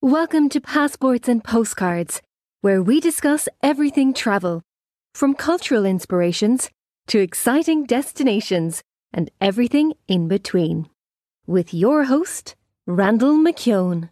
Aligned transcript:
Welcome 0.00 0.48
to 0.50 0.60
Passports 0.60 1.26
and 1.26 1.42
Postcards, 1.42 2.22
where 2.60 2.80
we 2.80 3.00
discuss 3.00 3.48
everything 3.64 4.14
travel, 4.14 4.62
from 5.12 5.34
cultural 5.34 5.84
inspirations 5.84 6.70
to 7.08 7.18
exciting 7.18 7.84
destinations 7.84 8.84
and 9.12 9.28
everything 9.40 9.94
in 10.06 10.28
between. 10.28 10.88
With 11.48 11.74
your 11.74 12.04
host, 12.04 12.54
Randall 12.86 13.38
McKeown. 13.38 14.10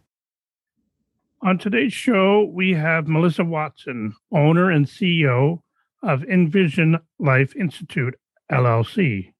On 1.41 1.57
today's 1.57 1.93
show, 1.93 2.43
we 2.43 2.73
have 2.73 3.07
Melissa 3.07 3.45
Watson, 3.45 4.13
owner 4.29 4.69
and 4.69 4.87
CEO 4.87 5.61
of 6.03 6.21
Envision 6.25 6.99
Life 7.17 7.55
Institute, 7.55 8.15
LLC. 8.51 9.31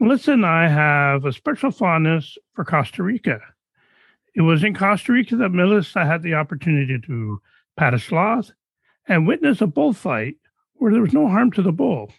Melissa 0.00 0.32
and 0.32 0.46
I 0.46 0.68
have 0.68 1.26
a 1.26 1.32
special 1.34 1.70
fondness 1.70 2.38
for 2.54 2.64
Costa 2.64 3.02
Rica. 3.02 3.42
It 4.36 4.42
was 4.42 4.62
in 4.62 4.74
Costa 4.74 5.12
Rica 5.12 5.34
that 5.36 5.48
Melissa 5.48 6.04
had 6.04 6.22
the 6.22 6.34
opportunity 6.34 6.98
to 7.06 7.40
pat 7.78 7.94
a 7.94 7.98
sloth 7.98 8.50
and 9.08 9.26
witness 9.26 9.62
a 9.62 9.66
bullfight 9.66 10.36
where 10.74 10.92
there 10.92 11.00
was 11.00 11.14
no 11.14 11.26
harm 11.26 11.50
to 11.52 11.62
the 11.62 11.72
bull. 11.72 12.12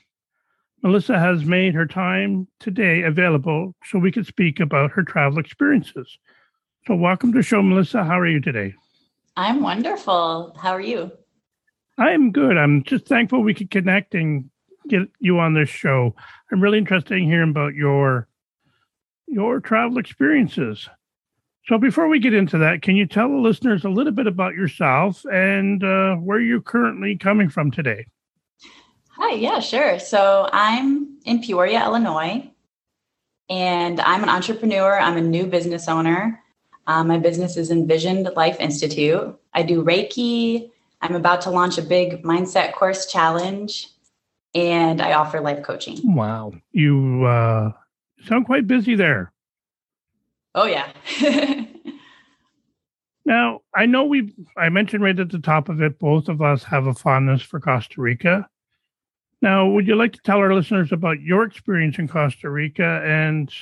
Melissa 0.82 1.20
has 1.20 1.46
made 1.46 1.76
her 1.76 1.86
time 1.86 2.48
today 2.60 3.04
available 3.04 3.76
so 3.86 4.00
we 4.00 4.12
could 4.12 4.26
speak 4.26 4.60
about 4.60 4.92
her 4.92 5.04
travel 5.04 5.38
experiences. 5.38 6.18
So, 6.88 6.96
welcome 6.96 7.32
to 7.34 7.38
the 7.38 7.44
show, 7.44 7.62
Melissa. 7.62 8.04
How 8.04 8.20
are 8.20 8.28
you 8.28 8.42
today? 8.42 8.74
I'm 9.36 9.62
wonderful. 9.62 10.58
How 10.60 10.72
are 10.72 10.82
you? 10.82 11.12
I'm 12.00 12.32
good. 12.32 12.58
I'm 12.58 12.82
just 12.84 13.06
thankful 13.06 13.44
we 13.44 13.54
could 13.54 13.70
connect 13.70 14.16
and 14.16 14.50
get 14.88 15.02
you 15.20 15.38
on 15.38 15.54
this 15.54 15.70
show. 15.70 16.16
I'm 16.52 16.62
really 16.62 16.80
interested 16.80 17.20
in 17.20 17.26
hearing 17.26 17.52
about 17.52 17.76
your 17.76 18.28
your 19.28 19.60
travel 19.60 20.00
experiences. 20.00 20.90
So, 21.68 21.78
before 21.78 22.08
we 22.08 22.20
get 22.20 22.34
into 22.34 22.58
that, 22.60 22.82
can 22.82 22.96
you 22.96 23.06
tell 23.06 23.28
the 23.28 23.36
listeners 23.36 23.84
a 23.84 23.90
little 23.90 24.14
bit 24.14 24.26
about 24.26 24.56
yourself 24.56 25.26
and 25.26 25.84
uh, 25.84 26.16
where 26.16 26.40
you're 26.40 26.62
currently 26.62 27.18
coming 27.18 27.50
from 27.50 27.72
today? 27.72 28.06
Hi, 29.10 29.34
yeah, 29.34 29.60
sure. 29.60 30.00
So 30.00 30.48
I'm 30.54 31.18
in 31.26 31.42
Peoria, 31.42 31.84
Illinois, 31.84 32.50
and 33.50 34.00
I'm 34.00 34.24
an 34.24 34.30
entrepreneur. 34.30 34.98
I'm 34.98 35.18
a 35.18 35.22
new 35.22 35.46
business 35.46 35.90
owner. 35.90 36.42
Um, 36.86 37.08
my 37.08 37.18
business 37.18 37.58
is 37.58 37.70
Envisioned 37.70 38.30
Life 38.38 38.60
Institute. 38.62 39.38
I 39.54 39.64
do 39.64 39.84
Reiki. 39.84 40.72
I'm 41.02 41.16
about 41.16 41.42
to 41.42 41.50
launch 41.50 41.78
a 41.78 41.82
big 41.82 42.24
mindset 42.24 42.74
course 42.74 43.08
challenge, 43.08 43.90
and 44.56 45.02
I 45.02 45.14
offer 45.14 45.42
life 45.42 45.64
coaching. 45.64 45.98
Wow, 46.16 46.54
you 46.72 47.26
uh, 47.26 47.72
sound 48.24 48.46
quite 48.46 48.68
busy 48.68 48.96
there. 48.96 49.34
Oh 50.58 50.66
yeah. 50.66 50.92
now 53.26 53.62
I 53.76 53.86
know 53.86 54.06
we. 54.06 54.34
I 54.58 54.70
mentioned 54.70 55.04
right 55.04 55.20
at 55.20 55.30
the 55.30 55.38
top 55.38 55.70
of 55.70 55.84
it. 55.84 56.00
Both 56.00 56.30
of 56.30 56.42
us 56.42 56.64
have 56.64 56.88
a 56.88 56.96
fondness 56.96 57.44
for 57.44 57.60
Costa 57.60 58.02
Rica. 58.02 58.50
Now, 59.40 59.68
would 59.68 59.86
you 59.86 59.96
like 59.96 60.14
to 60.14 60.22
tell 60.24 60.40
our 60.40 60.56
listeners 60.56 60.92
about 60.92 61.22
your 61.22 61.44
experience 61.44 62.00
in 62.00 62.08
Costa 62.08 62.50
Rica 62.50 63.04
and 63.06 63.54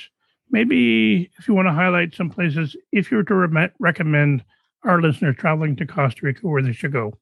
maybe 0.50 1.30
if 1.38 1.46
you 1.46 1.52
want 1.52 1.68
to 1.68 1.72
highlight 1.72 2.14
some 2.14 2.30
places, 2.30 2.74
if 2.92 3.10
you 3.10 3.18
were 3.18 3.24
to 3.24 3.34
re- 3.34 3.68
recommend 3.78 4.42
our 4.84 5.02
listeners 5.02 5.36
traveling 5.36 5.76
to 5.76 5.84
Costa 5.84 6.24
Rica, 6.24 6.48
where 6.48 6.62
they 6.62 6.72
should 6.72 6.92
go? 6.92 7.12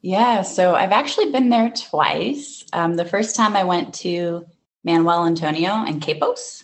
Yeah, 0.00 0.42
so 0.42 0.76
I've 0.76 0.92
actually 0.92 1.32
been 1.32 1.48
there 1.48 1.70
twice. 1.70 2.64
Um, 2.72 2.94
the 2.94 3.04
first 3.04 3.34
time 3.34 3.56
I 3.56 3.64
went 3.64 3.94
to 3.94 4.46
Manuel 4.84 5.26
Antonio 5.26 5.70
and 5.70 6.00
Quepos. 6.00 6.62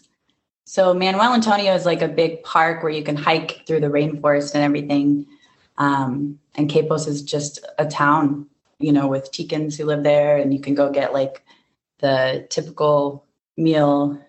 So 0.70 0.94
Manuel 0.94 1.34
Antonio 1.34 1.74
is 1.74 1.84
like 1.84 2.00
a 2.00 2.06
big 2.06 2.44
park 2.44 2.84
where 2.84 2.92
you 2.92 3.02
can 3.02 3.16
hike 3.16 3.64
through 3.66 3.80
the 3.80 3.88
rainforest 3.88 4.54
and 4.54 4.62
everything. 4.62 5.26
Um, 5.78 6.38
and 6.54 6.70
Quepos 6.70 7.08
is 7.08 7.22
just 7.22 7.66
a 7.80 7.86
town 7.86 8.46
you 8.78 8.92
know, 8.92 9.08
with 9.08 9.32
Ticans 9.32 9.76
who 9.76 9.84
live 9.84 10.04
there, 10.04 10.36
and 10.36 10.54
you 10.54 10.60
can 10.60 10.76
go 10.76 10.92
get 10.92 11.12
like 11.12 11.44
the 11.98 12.46
typical 12.50 13.24
meal. 13.56 14.24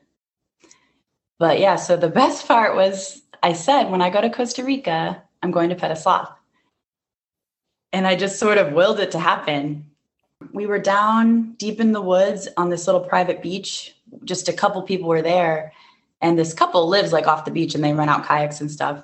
But 1.37 1.59
yeah, 1.59 1.75
so 1.75 1.95
the 1.95 2.09
best 2.21 2.47
part 2.47 2.75
was 2.75 3.21
I 3.43 3.53
said, 3.53 3.91
when 3.91 4.01
I 4.01 4.09
go 4.09 4.19
to 4.19 4.29
Costa 4.31 4.63
Rica, 4.63 5.21
I'm 5.43 5.51
going 5.51 5.69
to 5.69 5.75
pet 5.75 5.91
a 5.91 5.95
sloth. 5.95 6.31
And 7.93 8.07
I 8.07 8.15
just 8.15 8.39
sort 8.39 8.57
of 8.57 8.73
willed 8.73 8.99
it 8.99 9.11
to 9.11 9.19
happen. 9.19 9.85
We 10.53 10.65
were 10.65 10.79
down 10.79 11.53
deep 11.53 11.79
in 11.79 11.91
the 11.91 12.01
woods 12.01 12.47
on 12.57 12.71
this 12.71 12.87
little 12.87 13.01
private 13.01 13.43
beach. 13.43 13.95
Just 14.23 14.49
a 14.49 14.53
couple 14.53 14.81
people 14.81 15.07
were 15.07 15.21
there. 15.21 15.71
And 16.21 16.37
this 16.37 16.53
couple 16.53 16.87
lives 16.87 17.11
like 17.11 17.27
off 17.27 17.45
the 17.45 17.51
beach 17.51 17.75
and 17.75 17.83
they 17.83 17.93
rent 17.93 18.11
out 18.11 18.27
kayaks 18.27 18.61
and 18.61 18.71
stuff. 18.71 19.03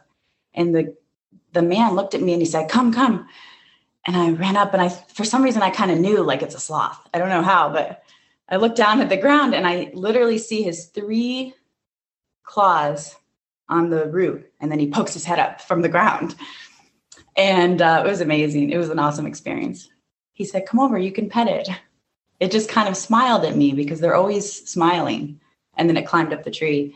And 0.53 0.75
the 0.75 0.95
the 1.53 1.61
man 1.61 1.95
looked 1.95 2.13
at 2.13 2.21
me 2.21 2.33
and 2.33 2.41
he 2.41 2.45
said, 2.45 2.69
Come, 2.69 2.93
come 2.93 3.27
and 4.07 4.15
I 4.15 4.31
ran 4.31 4.55
up 4.55 4.73
and 4.73 4.81
I, 4.81 4.87
for 4.87 5.25
some 5.25 5.43
reason, 5.43 5.61
I 5.61 5.69
kind 5.69 5.91
of 5.91 5.99
knew 5.99 6.23
like 6.23 6.41
it's 6.41 6.55
a 6.55 6.59
sloth. 6.59 7.07
I 7.13 7.19
don't 7.19 7.29
know 7.29 7.43
how, 7.43 7.69
but 7.69 8.03
I 8.47 8.55
looked 8.55 8.77
down 8.77 9.01
at 9.01 9.09
the 9.09 9.17
ground 9.17 9.53
and 9.53 9.67
I 9.67 9.91
literally 9.93 10.37
see 10.37 10.63
his 10.63 10.85
three 10.85 11.53
claws 12.43 13.15
on 13.67 13.89
the 13.89 14.07
root. 14.07 14.49
And 14.61 14.71
then 14.71 14.79
he 14.79 14.89
pokes 14.89 15.13
his 15.13 15.25
head 15.25 15.39
up 15.39 15.59
from 15.59 15.81
the 15.81 15.89
ground. 15.89 16.35
And 17.35 17.81
uh, 17.81 18.03
it 18.05 18.09
was 18.09 18.21
amazing. 18.21 18.71
It 18.71 18.77
was 18.77 18.89
an 18.89 18.97
awesome 18.97 19.27
experience. 19.27 19.89
He 20.31 20.45
said, 20.45 20.65
Come 20.65 20.79
over, 20.79 20.97
you 20.97 21.11
can 21.11 21.29
pet 21.29 21.47
it. 21.47 21.67
It 22.39 22.51
just 22.51 22.69
kind 22.69 22.87
of 22.87 22.95
smiled 22.95 23.43
at 23.43 23.57
me 23.57 23.73
because 23.73 23.99
they're 23.99 24.15
always 24.15 24.69
smiling. 24.69 25.39
And 25.75 25.89
then 25.89 25.97
it 25.97 26.07
climbed 26.07 26.33
up 26.33 26.43
the 26.43 26.51
tree. 26.51 26.95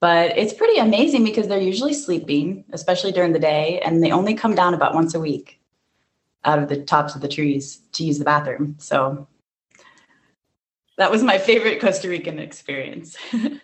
But 0.00 0.38
it's 0.38 0.54
pretty 0.54 0.78
amazing 0.78 1.24
because 1.24 1.46
they're 1.46 1.60
usually 1.60 1.92
sleeping, 1.92 2.64
especially 2.72 3.12
during 3.12 3.32
the 3.32 3.38
day, 3.38 3.80
and 3.80 4.02
they 4.02 4.10
only 4.10 4.34
come 4.34 4.54
down 4.54 4.72
about 4.72 4.94
once 4.94 5.14
a 5.14 5.20
week 5.20 5.60
out 6.44 6.58
of 6.58 6.70
the 6.70 6.82
tops 6.82 7.14
of 7.14 7.20
the 7.20 7.28
trees 7.28 7.82
to 7.92 8.04
use 8.04 8.18
the 8.18 8.24
bathroom. 8.24 8.76
So 8.78 9.28
that 10.96 11.10
was 11.10 11.22
my 11.22 11.38
favorite 11.38 11.80
Costa 11.80 12.08
Rican 12.08 12.38
experience. 12.38 13.16
well, 13.32 13.60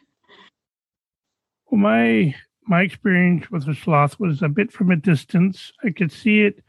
my 1.70 2.34
my 2.66 2.82
experience 2.82 3.50
with 3.50 3.64
the 3.64 3.74
sloth 3.74 4.18
was 4.18 4.42
a 4.42 4.48
bit 4.48 4.72
from 4.72 4.90
a 4.90 4.96
distance. 4.96 5.72
I 5.84 5.90
could 5.90 6.12
see 6.12 6.42
it 6.42 6.62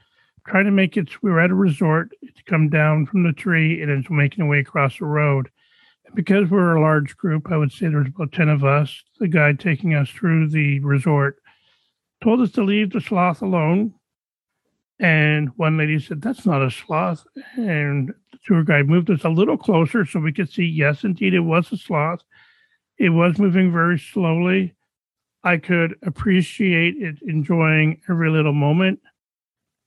trying 0.47 0.65
to 0.65 0.71
make 0.71 0.95
its. 0.95 1.21
We 1.21 1.31
were 1.31 1.41
at 1.41 1.51
a 1.51 1.55
resort. 1.55 2.11
It's 2.21 2.41
come 2.45 2.69
down 2.69 3.05
from 3.05 3.23
the 3.23 3.33
tree 3.33 3.81
and 3.81 3.91
it's 3.91 4.09
making 4.09 4.45
its 4.45 4.49
way 4.49 4.59
across 4.59 4.99
the 4.99 5.05
road. 5.05 5.49
Because 6.13 6.49
we're 6.49 6.75
a 6.75 6.81
large 6.81 7.15
group, 7.17 7.51
I 7.51 7.57
would 7.57 7.71
say 7.71 7.87
there 7.87 7.99
was 7.99 8.07
about 8.07 8.31
ten 8.31 8.49
of 8.49 8.63
us. 8.63 9.03
The 9.19 9.27
guide 9.27 9.59
taking 9.59 9.93
us 9.93 10.09
through 10.09 10.49
the 10.49 10.79
resort 10.79 11.37
told 12.23 12.41
us 12.41 12.51
to 12.51 12.63
leave 12.63 12.91
the 12.91 13.01
sloth 13.01 13.41
alone 13.41 13.93
and 14.99 15.49
one 15.57 15.77
lady 15.77 15.99
said, 15.99 16.21
That's 16.21 16.45
not 16.45 16.63
a 16.63 16.71
sloth. 16.71 17.25
And 17.55 18.09
the 18.31 18.39
tour 18.45 18.63
guide 18.63 18.89
moved 18.89 19.09
us 19.09 19.23
a 19.23 19.29
little 19.29 19.57
closer 19.57 20.05
so 20.05 20.19
we 20.19 20.33
could 20.33 20.51
see, 20.51 20.65
yes, 20.65 21.03
indeed, 21.03 21.33
it 21.33 21.41
was 21.41 21.71
a 21.71 21.77
sloth. 21.77 22.21
It 22.97 23.09
was 23.09 23.37
moving 23.37 23.71
very 23.71 23.99
slowly. 23.99 24.73
I 25.43 25.57
could 25.57 25.95
appreciate 26.01 26.95
it 26.97 27.21
enjoying 27.21 28.01
every 28.09 28.31
little 28.31 28.53
moment. 28.53 28.99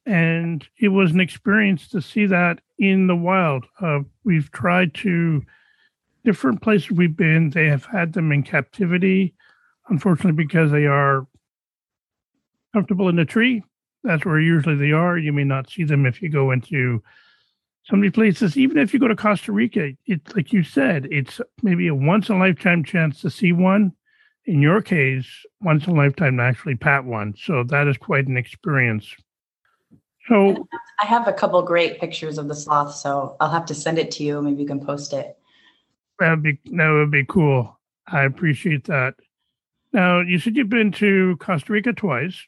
And 0.06 0.66
it 0.78 0.88
was 0.88 1.10
an 1.10 1.20
experience 1.20 1.88
to 1.88 2.00
see 2.00 2.26
that 2.26 2.60
in 2.78 3.06
the 3.08 3.16
wild. 3.16 3.66
Uh, 3.80 4.00
we've 4.24 4.50
tried 4.52 4.94
to, 4.94 5.42
different 6.24 6.62
places 6.62 6.90
we've 6.90 7.16
been, 7.16 7.50
they 7.50 7.66
have 7.66 7.84
had 7.84 8.12
them 8.12 8.32
in 8.32 8.42
captivity, 8.42 9.34
unfortunately, 9.88 10.32
because 10.32 10.70
they 10.70 10.86
are 10.86 11.26
comfortable 12.72 13.08
in 13.08 13.16
the 13.16 13.24
tree 13.24 13.62
that's 14.02 14.24
where 14.24 14.40
usually 14.40 14.76
they 14.76 14.92
are. 14.92 15.18
You 15.18 15.32
may 15.32 15.44
not 15.44 15.70
see 15.70 15.84
them 15.84 16.06
if 16.06 16.22
you 16.22 16.28
go 16.28 16.50
into 16.50 17.02
some 17.84 17.98
of 17.98 18.02
these 18.02 18.12
places. 18.12 18.56
Even 18.56 18.78
if 18.78 18.92
you 18.92 19.00
go 19.00 19.08
to 19.08 19.16
Costa 19.16 19.52
Rica, 19.52 19.92
it's 20.06 20.34
like 20.34 20.52
you 20.52 20.62
said, 20.62 21.08
it's 21.10 21.40
maybe 21.62 21.88
a 21.88 21.94
once 21.94 22.28
in 22.28 22.36
a 22.36 22.38
lifetime 22.38 22.84
chance 22.84 23.20
to 23.20 23.30
see 23.30 23.52
one. 23.52 23.92
In 24.46 24.62
your 24.62 24.80
case, 24.80 25.26
once 25.60 25.86
in 25.86 25.92
a 25.92 25.96
lifetime 25.96 26.38
to 26.38 26.42
actually 26.42 26.74
pat 26.74 27.04
one. 27.04 27.34
So 27.36 27.62
that 27.64 27.86
is 27.86 27.96
quite 27.98 28.26
an 28.26 28.36
experience. 28.36 29.14
So 30.28 30.66
I 31.00 31.06
have 31.06 31.28
a 31.28 31.32
couple 31.32 31.60
great 31.62 32.00
pictures 32.00 32.38
of 32.38 32.48
the 32.48 32.54
sloth, 32.54 32.94
so 32.94 33.36
I'll 33.40 33.50
have 33.50 33.66
to 33.66 33.74
send 33.74 33.98
it 33.98 34.10
to 34.12 34.24
you. 34.24 34.40
Maybe 34.40 34.62
you 34.62 34.68
can 34.68 34.84
post 34.84 35.12
it. 35.12 35.36
That'd 36.20 36.42
be 36.42 36.58
that 36.76 36.90
would 36.90 37.10
be 37.10 37.24
cool. 37.24 37.78
I 38.06 38.24
appreciate 38.24 38.84
that. 38.84 39.14
Now 39.92 40.20
you 40.20 40.38
said 40.38 40.54
you've 40.54 40.68
been 40.68 40.92
to 40.92 41.36
Costa 41.38 41.72
Rica 41.72 41.94
twice. 41.94 42.46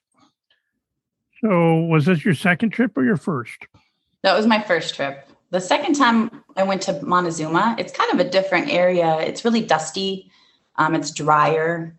So, 1.41 1.81
was 1.81 2.05
this 2.05 2.25
your 2.25 2.35
second 2.35 2.71
trip 2.71 2.97
or 2.97 3.03
your 3.03 3.17
first? 3.17 3.67
That 4.23 4.37
was 4.37 4.47
my 4.47 4.63
first 4.63 4.95
trip. 4.95 5.27
The 5.51 5.61
second 5.61 5.95
time 5.95 6.45
I 6.57 6.63
went 6.63 6.83
to 6.83 7.03
Montezuma, 7.03 7.77
it's 7.79 7.93
kind 7.93 8.13
of 8.13 8.21
a 8.21 8.29
different 8.29 8.71
area. 8.71 9.19
It's 9.19 9.45
really 9.45 9.63
dusty. 9.63 10.31
Um, 10.77 10.95
it's 10.95 11.11
drier. 11.11 11.97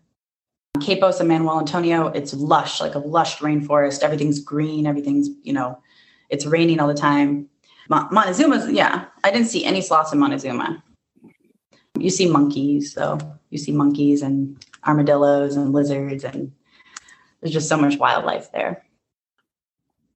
Quepos 0.78 1.20
and 1.20 1.28
Manuel 1.28 1.60
Antonio, 1.60 2.08
it's 2.08 2.34
lush, 2.34 2.80
like 2.80 2.94
a 2.94 2.98
lush 2.98 3.38
rainforest. 3.38 4.02
Everything's 4.02 4.40
green. 4.40 4.86
Everything's, 4.86 5.28
you 5.42 5.52
know, 5.52 5.78
it's 6.30 6.46
raining 6.46 6.80
all 6.80 6.88
the 6.88 6.94
time. 6.94 7.48
Montezuma's, 7.88 8.70
yeah, 8.70 9.04
I 9.22 9.30
didn't 9.30 9.48
see 9.48 9.64
any 9.64 9.82
sloths 9.82 10.12
in 10.12 10.18
Montezuma. 10.18 10.82
You 11.98 12.10
see 12.10 12.28
monkeys, 12.28 12.92
so 12.92 13.18
You 13.50 13.58
see 13.58 13.72
monkeys 13.72 14.22
and 14.22 14.64
armadillos 14.86 15.56
and 15.56 15.72
lizards 15.72 16.24
and 16.24 16.52
there's 17.40 17.52
just 17.52 17.68
so 17.68 17.76
much 17.76 17.98
wildlife 17.98 18.50
there. 18.52 18.82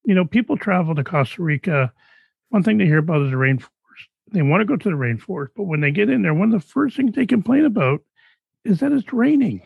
You 0.04 0.14
know, 0.14 0.24
people 0.24 0.56
travel 0.56 0.94
to 0.94 1.04
Costa 1.04 1.42
Rica. 1.42 1.92
One 2.48 2.62
thing 2.62 2.78
they 2.78 2.86
hear 2.86 2.98
about 2.98 3.20
is 3.20 3.30
the 3.30 3.36
rainforest. 3.36 3.68
They 4.32 4.40
want 4.40 4.62
to 4.62 4.64
go 4.64 4.76
to 4.76 4.88
the 4.88 4.96
rainforest, 4.96 5.50
but 5.54 5.64
when 5.64 5.80
they 5.80 5.90
get 5.90 6.08
in 6.08 6.22
there, 6.22 6.32
one 6.32 6.54
of 6.54 6.60
the 6.62 6.66
first 6.66 6.96
things 6.96 7.14
they 7.14 7.26
complain 7.26 7.66
about 7.66 8.00
is 8.64 8.80
that 8.80 8.92
it's 8.92 9.12
raining. 9.12 9.60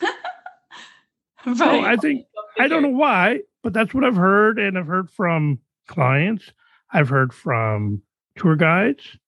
right. 0.00 1.56
So 1.56 1.80
I 1.80 1.96
think 1.96 2.24
I 2.58 2.68
don't 2.68 2.82
know 2.82 2.88
why, 2.88 3.40
but 3.62 3.74
that's 3.74 3.92
what 3.92 4.04
I've 4.04 4.16
heard, 4.16 4.58
and 4.58 4.78
I've 4.78 4.86
heard 4.86 5.10
from 5.10 5.58
clients. 5.86 6.52
I've 6.90 7.10
heard 7.10 7.34
from 7.34 8.00
tour 8.36 8.56
guides, 8.56 9.18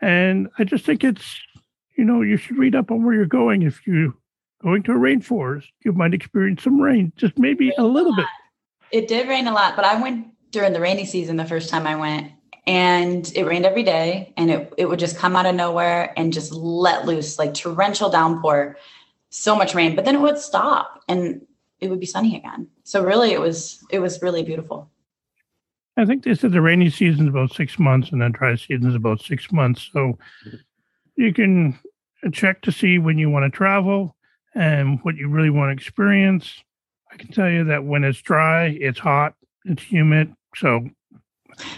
and 0.00 0.48
I 0.58 0.64
just 0.64 0.84
think 0.84 1.04
it's 1.04 1.40
you 1.96 2.04
know 2.04 2.22
you 2.22 2.36
should 2.36 2.58
read 2.58 2.74
up 2.74 2.90
on 2.90 3.04
where 3.04 3.14
you're 3.14 3.26
going. 3.26 3.62
If 3.62 3.86
you're 3.86 4.14
going 4.62 4.82
to 4.84 4.92
a 4.92 4.96
rainforest, 4.96 5.66
you 5.84 5.92
might 5.92 6.14
experience 6.14 6.62
some 6.62 6.80
rain, 6.80 7.12
just 7.16 7.38
maybe 7.38 7.72
a 7.78 7.84
little 7.84 8.14
bit. 8.14 8.26
It 8.92 9.08
did 9.08 9.28
rain 9.28 9.46
a 9.46 9.52
lot, 9.52 9.76
but 9.76 9.84
I 9.84 10.00
went 10.00 10.28
during 10.50 10.72
the 10.72 10.80
rainy 10.80 11.04
season 11.04 11.36
the 11.36 11.44
first 11.44 11.68
time 11.68 11.86
I 11.86 11.96
went, 11.96 12.32
and 12.66 13.30
it 13.34 13.44
rained 13.44 13.66
every 13.66 13.82
day, 13.82 14.32
and 14.36 14.50
it 14.50 14.74
it 14.78 14.88
would 14.88 14.98
just 14.98 15.16
come 15.16 15.36
out 15.36 15.46
of 15.46 15.54
nowhere 15.54 16.12
and 16.16 16.32
just 16.32 16.52
let 16.52 17.04
loose 17.04 17.38
like 17.38 17.54
torrential 17.54 18.10
downpour, 18.10 18.76
so 19.30 19.56
much 19.56 19.74
rain, 19.74 19.96
but 19.96 20.04
then 20.04 20.14
it 20.14 20.20
would 20.20 20.38
stop 20.38 21.02
and 21.08 21.46
it 21.80 21.90
would 21.90 22.00
be 22.00 22.06
sunny 22.06 22.36
again. 22.36 22.68
So 22.84 23.04
really, 23.04 23.32
it 23.32 23.40
was 23.40 23.84
it 23.90 23.98
was 23.98 24.22
really 24.22 24.42
beautiful. 24.42 24.90
I 25.96 26.04
think 26.04 26.24
they 26.24 26.34
said 26.34 26.52
the 26.52 26.60
rainy 26.60 26.90
season 26.90 27.26
is 27.26 27.30
about 27.30 27.52
six 27.52 27.78
months, 27.78 28.10
and 28.10 28.20
then 28.20 28.32
dry 28.32 28.54
season 28.56 28.88
is 28.88 28.94
about 28.94 29.22
six 29.22 29.50
months. 29.50 29.88
So 29.92 30.18
you 31.16 31.32
can 31.32 31.78
check 32.32 32.60
to 32.62 32.72
see 32.72 32.98
when 32.98 33.18
you 33.18 33.30
want 33.30 33.50
to 33.50 33.56
travel 33.56 34.14
and 34.54 34.98
what 35.02 35.16
you 35.16 35.28
really 35.28 35.50
want 35.50 35.70
to 35.70 35.72
experience. 35.72 36.62
I 37.12 37.16
can 37.16 37.28
tell 37.28 37.48
you 37.48 37.64
that 37.64 37.84
when 37.84 38.04
it's 38.04 38.20
dry, 38.20 38.66
it's 38.80 38.98
hot, 38.98 39.34
it's 39.64 39.82
humid. 39.82 40.34
So 40.54 40.86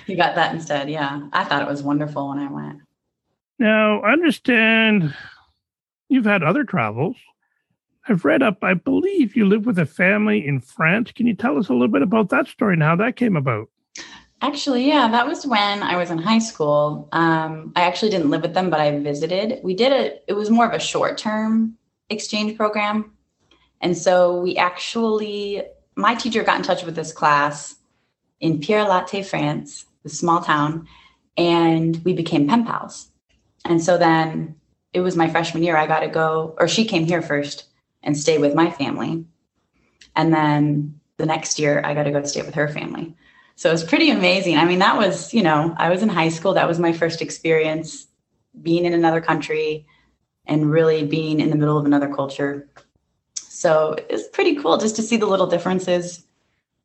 you 0.06 0.16
got 0.16 0.34
that 0.34 0.54
instead. 0.54 0.90
Yeah. 0.90 1.28
I 1.32 1.44
thought 1.44 1.62
it 1.62 1.68
was 1.68 1.82
wonderful 1.82 2.30
when 2.30 2.38
I 2.38 2.50
went. 2.50 2.80
Now, 3.58 4.00
I 4.00 4.12
understand 4.12 5.14
you've 6.08 6.24
had 6.24 6.42
other 6.42 6.64
travels. 6.64 7.16
I've 8.08 8.24
read 8.24 8.42
up, 8.42 8.64
I 8.64 8.74
believe 8.74 9.36
you 9.36 9.46
live 9.46 9.66
with 9.66 9.78
a 9.78 9.86
family 9.86 10.46
in 10.46 10.60
France. 10.60 11.12
Can 11.12 11.26
you 11.26 11.34
tell 11.34 11.58
us 11.58 11.68
a 11.68 11.72
little 11.72 11.88
bit 11.88 12.02
about 12.02 12.30
that 12.30 12.48
story 12.48 12.74
and 12.74 12.82
how 12.82 12.96
that 12.96 13.16
came 13.16 13.36
about? 13.36 13.68
Actually, 14.40 14.86
yeah, 14.86 15.08
that 15.08 15.26
was 15.26 15.44
when 15.44 15.82
I 15.82 15.96
was 15.96 16.10
in 16.10 16.18
high 16.18 16.38
school. 16.38 17.08
Um, 17.12 17.72
I 17.74 17.82
actually 17.82 18.10
didn't 18.10 18.30
live 18.30 18.42
with 18.42 18.54
them, 18.54 18.70
but 18.70 18.80
I 18.80 18.98
visited. 19.00 19.60
We 19.64 19.74
did 19.74 19.92
it, 19.92 20.24
it 20.28 20.34
was 20.34 20.48
more 20.48 20.66
of 20.66 20.72
a 20.72 20.78
short 20.78 21.18
term 21.18 21.76
exchange 22.08 22.56
program. 22.56 23.12
And 23.80 23.96
so 23.96 24.40
we 24.40 24.56
actually, 24.56 25.62
my 25.96 26.14
teacher 26.14 26.44
got 26.44 26.56
in 26.56 26.62
touch 26.62 26.84
with 26.84 26.94
this 26.94 27.12
class 27.12 27.76
in 28.40 28.60
Pierrelatte, 28.60 29.26
France, 29.26 29.86
the 30.04 30.08
small 30.08 30.40
town, 30.40 30.86
and 31.36 32.00
we 32.04 32.12
became 32.12 32.48
pen 32.48 32.64
pals. 32.64 33.10
And 33.64 33.82
so 33.82 33.98
then 33.98 34.54
it 34.92 35.00
was 35.00 35.16
my 35.16 35.28
freshman 35.28 35.64
year. 35.64 35.76
I 35.76 35.86
got 35.86 36.00
to 36.00 36.08
go, 36.08 36.54
or 36.58 36.68
she 36.68 36.84
came 36.84 37.06
here 37.06 37.22
first 37.22 37.64
and 38.02 38.16
stay 38.16 38.38
with 38.38 38.54
my 38.54 38.70
family. 38.70 39.24
And 40.14 40.32
then 40.32 41.00
the 41.16 41.26
next 41.26 41.58
year, 41.58 41.82
I 41.84 41.94
got 41.94 42.04
to 42.04 42.12
go 42.12 42.22
stay 42.22 42.42
with 42.42 42.54
her 42.54 42.68
family. 42.68 43.16
So 43.58 43.68
it 43.68 43.72
was 43.72 43.82
pretty 43.82 44.10
amazing. 44.10 44.56
I 44.56 44.64
mean, 44.64 44.78
that 44.78 44.96
was, 44.96 45.34
you 45.34 45.42
know, 45.42 45.74
I 45.78 45.90
was 45.90 46.00
in 46.00 46.08
high 46.08 46.28
school. 46.28 46.54
That 46.54 46.68
was 46.68 46.78
my 46.78 46.92
first 46.92 47.20
experience 47.20 48.06
being 48.62 48.84
in 48.84 48.92
another 48.92 49.20
country 49.20 49.84
and 50.46 50.70
really 50.70 51.04
being 51.04 51.40
in 51.40 51.50
the 51.50 51.56
middle 51.56 51.76
of 51.76 51.84
another 51.84 52.06
culture. 52.06 52.68
So 53.34 53.96
it's 54.08 54.28
pretty 54.28 54.54
cool 54.54 54.78
just 54.78 54.94
to 54.94 55.02
see 55.02 55.16
the 55.16 55.26
little 55.26 55.48
differences 55.48 56.24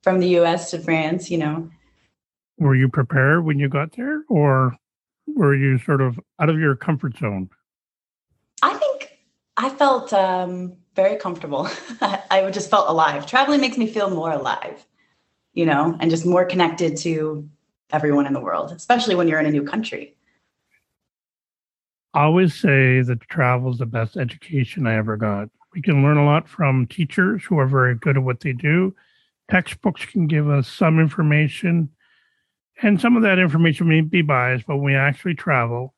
from 0.01 0.19
the 0.19 0.29
US 0.39 0.71
to 0.71 0.79
France, 0.79 1.29
you 1.29 1.37
know. 1.37 1.69
Were 2.57 2.73
you 2.73 2.89
prepared 2.89 3.45
when 3.45 3.59
you 3.59 3.69
got 3.69 3.95
there 3.95 4.23
or 4.27 4.75
were 5.27 5.53
you 5.53 5.77
sort 5.77 6.01
of 6.01 6.19
out 6.39 6.49
of 6.49 6.57
your 6.57 6.75
comfort 6.75 7.15
zone? 7.19 7.51
I 8.63 8.73
think 8.73 9.19
I 9.57 9.69
felt 9.69 10.11
um, 10.11 10.73
very 10.95 11.17
comfortable. 11.17 11.69
I 12.01 12.49
just 12.51 12.71
felt 12.71 12.89
alive. 12.89 13.27
Traveling 13.27 13.61
makes 13.61 13.77
me 13.77 13.85
feel 13.85 14.09
more 14.09 14.31
alive, 14.31 14.83
you 15.53 15.65
know, 15.65 15.97
and 15.99 16.09
just 16.09 16.25
more 16.25 16.45
connected 16.45 16.97
to 16.97 17.47
everyone 17.91 18.25
in 18.25 18.33
the 18.33 18.39
world, 18.39 18.71
especially 18.71 19.15
when 19.15 19.27
you're 19.27 19.39
in 19.39 19.45
a 19.45 19.51
new 19.51 19.63
country. 19.63 20.15
I 22.13 22.23
always 22.23 22.53
say 22.53 23.01
that 23.01 23.21
travel 23.21 23.71
is 23.71 23.79
the 23.79 23.85
best 23.85 24.17
education 24.17 24.85
I 24.85 24.95
ever 24.95 25.17
got. 25.17 25.49
We 25.73 25.81
can 25.81 26.03
learn 26.03 26.17
a 26.17 26.25
lot 26.25 26.47
from 26.47 26.85
teachers 26.85 27.43
who 27.43 27.57
are 27.57 27.65
very 27.65 27.95
good 27.95 28.17
at 28.17 28.23
what 28.23 28.41
they 28.41 28.53
do. 28.53 28.95
Textbooks 29.49 30.05
can 30.05 30.27
give 30.27 30.49
us 30.49 30.67
some 30.67 30.99
information, 30.99 31.89
and 32.81 33.01
some 33.01 33.15
of 33.17 33.23
that 33.23 33.39
information 33.39 33.87
may 33.87 34.01
be 34.01 34.21
biased, 34.21 34.67
but 34.67 34.77
when 34.77 34.85
we 34.85 34.95
actually 34.95 35.35
travel, 35.35 35.93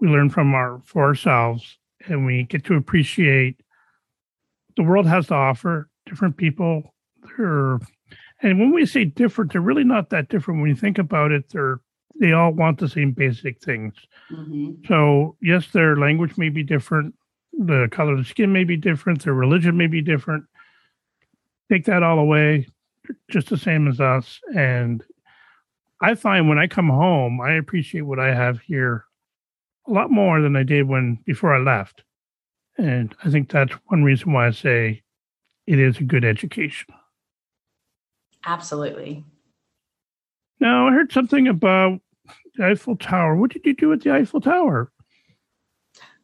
we 0.00 0.08
learn 0.08 0.30
from 0.30 0.54
our 0.54 0.80
for 0.84 1.04
ourselves 1.04 1.78
and 2.06 2.26
we 2.26 2.42
get 2.44 2.64
to 2.64 2.74
appreciate 2.74 3.60
the 4.76 4.82
world 4.82 5.06
has 5.06 5.26
to 5.28 5.34
offer. 5.34 5.88
Different 6.06 6.36
people, 6.36 6.94
they're, 7.36 7.78
and 8.42 8.58
when 8.58 8.72
we 8.72 8.86
say 8.86 9.04
different, 9.04 9.52
they're 9.52 9.60
really 9.60 9.84
not 9.84 10.10
that 10.10 10.28
different. 10.28 10.60
When 10.60 10.70
you 10.70 10.76
think 10.76 10.98
about 10.98 11.32
it, 11.32 11.50
they're 11.50 11.80
they 12.20 12.32
all 12.32 12.52
want 12.52 12.78
the 12.78 12.88
same 12.88 13.12
basic 13.12 13.62
things. 13.62 13.94
Mm-hmm. 14.30 14.84
So 14.86 15.36
yes, 15.40 15.68
their 15.72 15.96
language 15.96 16.36
may 16.36 16.50
be 16.50 16.62
different, 16.62 17.14
the 17.52 17.88
color 17.90 18.12
of 18.12 18.18
the 18.18 18.24
skin 18.24 18.52
may 18.52 18.64
be 18.64 18.76
different, 18.76 19.24
their 19.24 19.34
religion 19.34 19.76
may 19.76 19.86
be 19.86 20.02
different. 20.02 20.44
Take 21.70 21.86
that 21.86 22.02
all 22.02 22.18
away, 22.18 22.68
just 23.30 23.48
the 23.48 23.56
same 23.56 23.88
as 23.88 24.00
us. 24.00 24.40
And 24.54 25.02
I 26.00 26.14
find 26.14 26.48
when 26.48 26.58
I 26.58 26.66
come 26.66 26.88
home, 26.88 27.40
I 27.40 27.54
appreciate 27.54 28.02
what 28.02 28.18
I 28.18 28.34
have 28.34 28.60
here 28.60 29.06
a 29.88 29.92
lot 29.92 30.10
more 30.10 30.40
than 30.40 30.56
I 30.56 30.62
did 30.62 30.88
when 30.88 31.18
before 31.24 31.54
I 31.54 31.60
left. 31.60 32.02
And 32.78 33.14
I 33.24 33.30
think 33.30 33.50
that's 33.50 33.72
one 33.86 34.02
reason 34.02 34.32
why 34.32 34.48
I 34.48 34.50
say 34.50 35.02
it 35.66 35.78
is 35.78 35.98
a 35.98 36.04
good 36.04 36.24
education. 36.24 36.92
Absolutely. 38.46 39.24
Now, 40.60 40.88
I 40.88 40.92
heard 40.92 41.12
something 41.12 41.48
about 41.48 42.00
the 42.56 42.66
Eiffel 42.66 42.96
Tower. 42.96 43.36
What 43.36 43.50
did 43.50 43.64
you 43.64 43.74
do 43.74 43.92
at 43.92 44.02
the 44.02 44.12
Eiffel 44.12 44.40
Tower? 44.40 44.92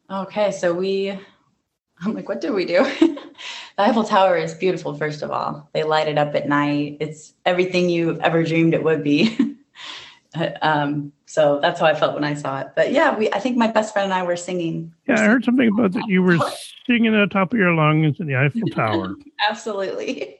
Okay, 0.09 0.51
so 0.51 0.73
we, 0.73 1.17
I'm 2.01 2.13
like, 2.13 2.27
what 2.29 2.41
did 2.41 2.51
we 2.51 2.65
do? 2.65 2.83
the 2.99 3.19
Eiffel 3.77 4.03
Tower 4.03 4.37
is 4.37 4.53
beautiful, 4.53 4.95
first 4.95 5.21
of 5.21 5.31
all. 5.31 5.69
They 5.73 5.83
light 5.83 6.07
it 6.07 6.17
up 6.17 6.35
at 6.35 6.47
night. 6.47 6.97
It's 6.99 7.33
everything 7.45 7.89
you've 7.89 8.19
ever 8.21 8.43
dreamed 8.43 8.73
it 8.73 8.83
would 8.83 9.03
be. 9.03 9.37
um, 10.61 11.11
so 11.25 11.59
that's 11.61 11.79
how 11.79 11.85
I 11.85 11.93
felt 11.93 12.15
when 12.15 12.23
I 12.23 12.33
saw 12.33 12.61
it. 12.61 12.69
But 12.75 12.91
yeah, 12.91 13.15
we 13.17 13.31
I 13.31 13.39
think 13.39 13.57
my 13.57 13.67
best 13.67 13.93
friend 13.93 14.05
and 14.05 14.13
I 14.13 14.23
were 14.23 14.35
singing. 14.35 14.93
Yeah, 15.07 15.21
I 15.21 15.25
heard 15.25 15.43
something 15.43 15.67
about 15.67 15.93
that. 15.93 16.07
You 16.07 16.23
were 16.23 16.37
singing 16.87 17.13
at 17.13 17.29
the 17.29 17.33
top 17.33 17.53
of 17.53 17.59
your 17.59 17.73
lungs 17.73 18.19
in 18.19 18.27
the 18.27 18.35
Eiffel 18.35 18.67
Tower. 18.69 19.15
Absolutely. 19.47 20.37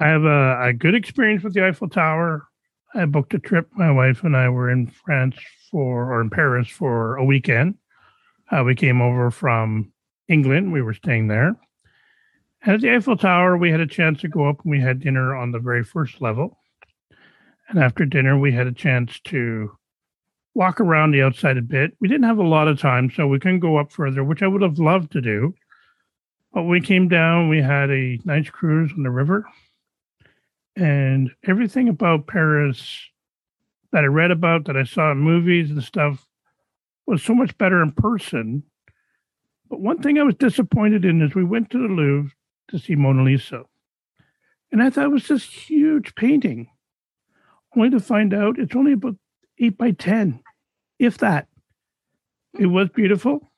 I 0.00 0.08
have 0.08 0.24
a, 0.24 0.68
a 0.68 0.72
good 0.72 0.94
experience 0.94 1.42
with 1.42 1.54
the 1.54 1.64
Eiffel 1.66 1.88
Tower. 1.88 2.46
I 2.94 3.04
booked 3.04 3.34
a 3.34 3.38
trip. 3.38 3.68
My 3.72 3.90
wife 3.90 4.22
and 4.22 4.36
I 4.36 4.48
were 4.48 4.70
in 4.70 4.86
France 4.86 5.36
for, 5.70 6.12
or 6.12 6.20
in 6.20 6.30
Paris 6.30 6.68
for 6.68 7.16
a 7.16 7.24
weekend. 7.24 7.74
Uh, 8.50 8.62
we 8.64 8.74
came 8.74 9.02
over 9.02 9.30
from 9.30 9.92
England. 10.28 10.72
We 10.72 10.82
were 10.82 10.94
staying 10.94 11.28
there. 11.28 11.56
And 12.62 12.74
at 12.74 12.80
the 12.80 12.94
Eiffel 12.94 13.16
Tower, 13.16 13.56
we 13.56 13.70
had 13.70 13.80
a 13.80 13.86
chance 13.86 14.20
to 14.20 14.28
go 14.28 14.48
up 14.48 14.62
and 14.62 14.70
we 14.70 14.80
had 14.80 15.00
dinner 15.00 15.34
on 15.34 15.52
the 15.52 15.58
very 15.58 15.84
first 15.84 16.20
level. 16.20 16.58
And 17.68 17.78
after 17.78 18.04
dinner, 18.04 18.38
we 18.38 18.52
had 18.52 18.66
a 18.66 18.72
chance 18.72 19.20
to 19.24 19.70
walk 20.54 20.80
around 20.80 21.10
the 21.10 21.22
outside 21.22 21.56
a 21.56 21.62
bit. 21.62 21.92
We 22.00 22.08
didn't 22.08 22.26
have 22.26 22.38
a 22.38 22.42
lot 22.46 22.68
of 22.68 22.80
time, 22.80 23.10
so 23.10 23.26
we 23.26 23.38
couldn't 23.38 23.60
go 23.60 23.76
up 23.76 23.92
further, 23.92 24.24
which 24.24 24.42
I 24.42 24.48
would 24.48 24.62
have 24.62 24.78
loved 24.78 25.12
to 25.12 25.20
do. 25.20 25.54
But 26.52 26.62
we 26.62 26.80
came 26.80 27.08
down, 27.08 27.48
we 27.48 27.60
had 27.60 27.90
a 27.90 28.18
nice 28.24 28.48
cruise 28.48 28.90
on 28.96 29.02
the 29.02 29.10
river. 29.10 29.46
And 30.78 31.32
everything 31.42 31.88
about 31.88 32.28
Paris 32.28 33.00
that 33.90 34.04
I 34.04 34.06
read 34.06 34.30
about, 34.30 34.66
that 34.66 34.76
I 34.76 34.84
saw 34.84 35.10
in 35.10 35.18
movies 35.18 35.70
and 35.70 35.82
stuff, 35.82 36.24
was 37.04 37.20
so 37.20 37.34
much 37.34 37.58
better 37.58 37.82
in 37.82 37.90
person. 37.90 38.62
But 39.68 39.80
one 39.80 40.00
thing 40.00 40.18
I 40.18 40.22
was 40.22 40.36
disappointed 40.36 41.04
in 41.04 41.20
is 41.20 41.34
we 41.34 41.42
went 41.42 41.70
to 41.70 41.78
the 41.78 41.92
Louvre 41.92 42.30
to 42.68 42.78
see 42.78 42.94
Mona 42.94 43.24
Lisa. 43.24 43.64
And 44.70 44.80
I 44.80 44.88
thought 44.88 45.06
it 45.06 45.10
was 45.10 45.26
this 45.26 45.42
huge 45.42 46.14
painting 46.14 46.68
only 47.76 47.90
to 47.90 47.98
find 47.98 48.32
out 48.32 48.60
it's 48.60 48.76
only 48.76 48.92
about 48.92 49.16
eight 49.58 49.76
by 49.76 49.90
10, 49.90 50.40
if 51.00 51.18
that. 51.18 51.48
It 52.56 52.66
was 52.66 52.88
beautiful. 52.90 53.50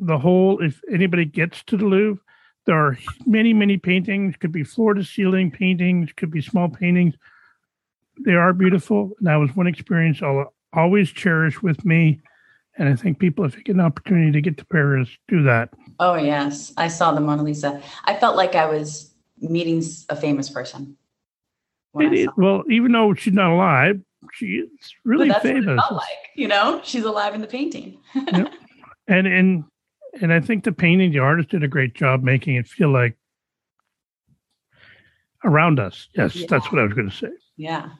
The 0.00 0.18
whole, 0.18 0.60
if 0.60 0.80
anybody 0.92 1.24
gets 1.24 1.62
to 1.64 1.76
the 1.76 1.84
Louvre, 1.84 2.20
there 2.66 2.76
are 2.76 2.98
many, 3.26 3.52
many 3.52 3.78
paintings, 3.78 4.36
could 4.36 4.52
be 4.52 4.64
floor 4.64 4.94
to 4.94 5.04
ceiling 5.04 5.50
paintings, 5.50 6.10
could 6.16 6.30
be 6.30 6.40
small 6.40 6.68
paintings. 6.68 7.14
They 8.24 8.34
are 8.34 8.52
beautiful. 8.52 9.12
And 9.18 9.26
that 9.26 9.36
was 9.36 9.54
one 9.56 9.66
experience 9.66 10.22
I'll 10.22 10.52
always 10.72 11.10
cherish 11.10 11.62
with 11.62 11.84
me 11.84 12.20
And 12.76 12.88
I 12.88 12.96
think 12.96 13.18
people, 13.18 13.44
if 13.44 13.56
you 13.56 13.62
get 13.62 13.74
an 13.74 13.80
opportunity 13.80 14.32
to 14.32 14.40
get 14.40 14.56
to 14.58 14.64
Paris, 14.66 15.08
do 15.28 15.42
that. 15.42 15.70
Oh, 15.98 16.14
yes. 16.14 16.72
I 16.76 16.88
saw 16.88 17.12
the 17.12 17.20
Mona 17.20 17.42
Lisa. 17.42 17.82
I 18.04 18.14
felt 18.14 18.36
like 18.36 18.54
I 18.54 18.66
was 18.66 19.12
meeting 19.38 19.82
a 20.08 20.16
famous 20.16 20.48
person. 20.48 20.96
It, 21.94 22.12
it, 22.12 22.30
well, 22.36 22.62
even 22.70 22.92
though 22.92 23.14
she's 23.14 23.34
not 23.34 23.50
alive, 23.50 24.00
she 24.32 24.46
is 24.46 24.94
really 25.04 25.30
famous. 25.42 25.80
like, 25.90 26.30
you 26.36 26.46
know, 26.46 26.80
she's 26.84 27.04
alive 27.04 27.34
in 27.34 27.40
the 27.40 27.46
painting. 27.46 27.98
yep. 28.14 28.52
And 29.08 29.26
and 29.26 29.64
and 30.20 30.32
I 30.32 30.40
think 30.40 30.64
the 30.64 30.72
painting, 30.72 31.12
the 31.12 31.18
artist 31.20 31.50
did 31.50 31.62
a 31.62 31.68
great 31.68 31.94
job 31.94 32.22
making 32.22 32.56
it 32.56 32.66
feel 32.66 32.90
like 32.90 33.16
around 35.44 35.80
us. 35.80 36.08
Yes, 36.14 36.36
yeah. 36.36 36.46
that's 36.48 36.70
what 36.70 36.80
I 36.80 36.84
was 36.84 36.92
going 36.92 37.10
to 37.10 37.16
say. 37.16 37.30
Yeah. 37.56 37.90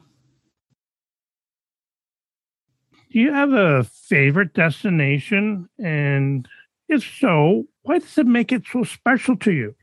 Do 3.11 3.19
you 3.19 3.33
have 3.33 3.51
a 3.51 3.83
favorite 3.83 4.53
destination? 4.53 5.67
And 5.77 6.47
if 6.87 7.03
so, 7.19 7.65
why 7.83 7.99
does 7.99 8.17
it 8.17 8.25
make 8.25 8.51
it 8.51 8.63
so 8.71 8.83
special 8.83 9.35
to 9.37 9.51
you? 9.51 9.75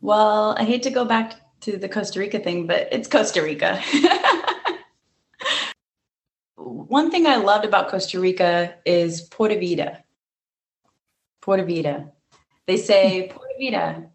Well, 0.00 0.54
I 0.58 0.64
hate 0.64 0.82
to 0.84 0.90
go 0.90 1.04
back 1.04 1.34
to 1.60 1.76
the 1.76 1.88
Costa 1.88 2.18
Rica 2.20 2.38
thing, 2.38 2.66
but 2.66 2.88
it's 2.90 3.06
Costa 3.06 3.42
Rica. 3.42 3.82
One 6.56 7.10
thing 7.10 7.26
I 7.26 7.36
loved 7.36 7.66
about 7.66 7.88
Costa 7.88 8.18
Rica 8.18 8.74
is 8.86 9.22
Pura 9.22 9.58
Vida. 9.58 10.02
Pura 11.40 11.64
Vida. 11.64 12.12
They 12.66 12.76
say 12.76 13.28
Pura 13.32 13.48
Vida 13.58 14.10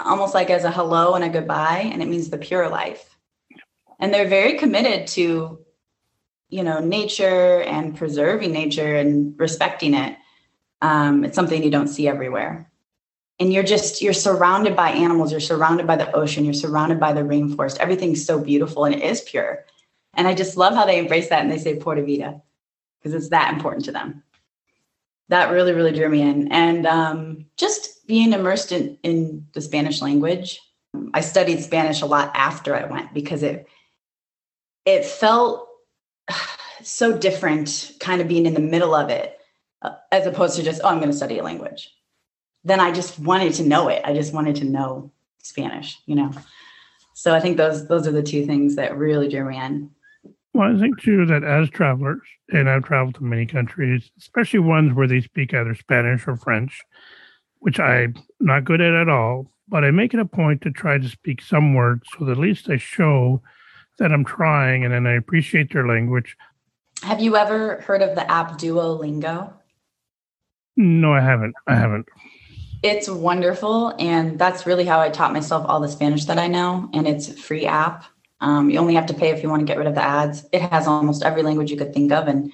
almost 0.00 0.34
like 0.34 0.50
as 0.50 0.64
a 0.64 0.70
hello 0.70 1.14
and 1.14 1.24
a 1.24 1.28
goodbye, 1.28 1.90
and 1.92 2.02
it 2.02 2.08
means 2.08 2.30
the 2.30 2.38
pure 2.38 2.68
life. 2.68 3.16
And 3.98 4.12
they're 4.12 4.28
very 4.28 4.58
committed 4.58 5.06
to 5.08 5.60
you 6.50 6.62
know 6.62 6.80
nature 6.80 7.62
and 7.62 7.96
preserving 7.96 8.52
nature 8.52 8.96
and 8.96 9.38
respecting 9.38 9.94
it. 9.94 10.16
Um, 10.82 11.24
it's 11.24 11.34
something 11.34 11.62
you 11.62 11.70
don't 11.70 11.88
see 11.88 12.08
everywhere. 12.08 12.70
And 13.40 13.52
you're 13.52 13.64
just 13.64 14.02
you're 14.02 14.12
surrounded 14.12 14.76
by 14.76 14.90
animals 14.90 15.32
you're 15.32 15.40
surrounded 15.40 15.86
by 15.86 15.96
the 15.96 16.12
ocean 16.12 16.44
you're 16.44 16.54
surrounded 16.54 17.00
by 17.00 17.12
the 17.12 17.22
rainforest. 17.22 17.78
Everything's 17.78 18.24
so 18.24 18.38
beautiful 18.38 18.84
and 18.84 18.94
it 18.94 19.02
is 19.02 19.20
pure. 19.22 19.64
And 20.16 20.28
i 20.28 20.34
just 20.34 20.56
love 20.56 20.74
how 20.74 20.86
they 20.86 20.98
embrace 20.98 21.28
that 21.28 21.42
and 21.42 21.50
they 21.50 21.58
say 21.58 21.76
pura 21.76 22.02
vida 22.02 22.40
because 22.98 23.14
it's 23.14 23.30
that 23.30 23.52
important 23.52 23.84
to 23.86 23.92
them 23.92 24.23
that 25.28 25.50
really 25.50 25.72
really 25.72 25.92
drew 25.92 26.08
me 26.08 26.22
in. 26.22 26.52
And 26.52 26.86
um, 26.86 27.46
just 27.56 27.94
being 28.06 28.32
immersed 28.32 28.72
in 28.72 28.98
in 29.02 29.46
the 29.52 29.60
spanish 29.60 30.02
language 30.02 30.60
i 31.12 31.20
studied 31.20 31.62
spanish 31.62 32.02
a 32.02 32.06
lot 32.06 32.30
after 32.34 32.74
i 32.74 32.84
went 32.84 33.12
because 33.14 33.42
it 33.42 33.66
it 34.84 35.04
felt 35.04 35.68
so 36.82 37.16
different 37.16 37.92
kind 38.00 38.20
of 38.20 38.28
being 38.28 38.46
in 38.46 38.54
the 38.54 38.60
middle 38.60 38.94
of 38.94 39.10
it 39.10 39.38
uh, 39.82 39.92
as 40.12 40.26
opposed 40.26 40.56
to 40.56 40.62
just 40.62 40.80
oh 40.84 40.88
i'm 40.88 40.98
going 40.98 41.10
to 41.10 41.16
study 41.16 41.38
a 41.38 41.42
language. 41.42 41.90
Then 42.64 42.80
i 42.80 42.92
just 42.92 43.18
wanted 43.18 43.54
to 43.54 43.64
know 43.64 43.88
it. 43.88 44.02
I 44.04 44.14
just 44.14 44.32
wanted 44.32 44.56
to 44.56 44.64
know 44.64 45.10
spanish 45.38 45.98
you 46.06 46.14
know? 46.14 46.32
So 47.14 47.34
i 47.34 47.40
think 47.40 47.56
those 47.56 47.86
those 47.88 48.06
are 48.06 48.12
the 48.12 48.22
two 48.22 48.44
things 48.46 48.76
that 48.76 48.96
really 48.96 49.28
drew 49.28 49.44
me 49.44 49.58
in 49.58 49.90
well 50.54 50.74
i 50.74 50.80
think 50.80 51.00
too 51.00 51.26
that 51.26 51.44
as 51.44 51.68
travelers 51.68 52.22
and 52.52 52.70
i've 52.70 52.84
traveled 52.84 53.14
to 53.14 53.24
many 53.24 53.44
countries 53.44 54.10
especially 54.18 54.60
ones 54.60 54.94
where 54.94 55.06
they 55.06 55.20
speak 55.20 55.52
either 55.52 55.74
spanish 55.74 56.26
or 56.26 56.36
french 56.36 56.80
which 57.58 57.78
i'm 57.78 58.14
not 58.40 58.64
good 58.64 58.80
at 58.80 58.94
at 58.94 59.08
all 59.08 59.50
but 59.68 59.84
i 59.84 59.90
make 59.90 60.14
it 60.14 60.20
a 60.20 60.24
point 60.24 60.62
to 60.62 60.70
try 60.70 60.96
to 60.96 61.08
speak 61.08 61.42
some 61.42 61.74
words 61.74 62.02
so 62.16 62.24
that 62.24 62.32
at 62.32 62.38
least 62.38 62.70
i 62.70 62.76
show 62.76 63.42
that 63.98 64.12
I'm 64.12 64.24
trying 64.24 64.84
and 64.84 64.92
then 64.92 65.06
I 65.06 65.12
appreciate 65.12 65.72
their 65.72 65.86
language. 65.86 66.36
Have 67.02 67.20
you 67.20 67.36
ever 67.36 67.80
heard 67.82 68.02
of 68.02 68.14
the 68.14 68.30
app 68.30 68.58
Duolingo? 68.58 69.52
No, 70.76 71.12
I 71.12 71.20
haven't. 71.20 71.54
I 71.66 71.74
haven't. 71.74 72.06
It's 72.82 73.08
wonderful. 73.08 73.94
And 73.98 74.38
that's 74.38 74.66
really 74.66 74.84
how 74.84 75.00
I 75.00 75.08
taught 75.08 75.32
myself 75.32 75.64
all 75.68 75.80
the 75.80 75.88
Spanish 75.88 76.24
that 76.26 76.38
I 76.38 76.48
know. 76.48 76.88
And 76.92 77.06
it's 77.06 77.28
a 77.28 77.34
free 77.34 77.66
app. 77.66 78.04
Um, 78.44 78.68
you 78.68 78.78
only 78.78 78.94
have 78.94 79.06
to 79.06 79.14
pay 79.14 79.30
if 79.30 79.42
you 79.42 79.48
want 79.48 79.60
to 79.60 79.66
get 79.66 79.78
rid 79.78 79.86
of 79.86 79.94
the 79.94 80.02
ads. 80.02 80.46
It 80.52 80.60
has 80.60 80.86
almost 80.86 81.22
every 81.22 81.42
language 81.42 81.70
you 81.70 81.78
could 81.78 81.94
think 81.94 82.12
of. 82.12 82.28
And 82.28 82.52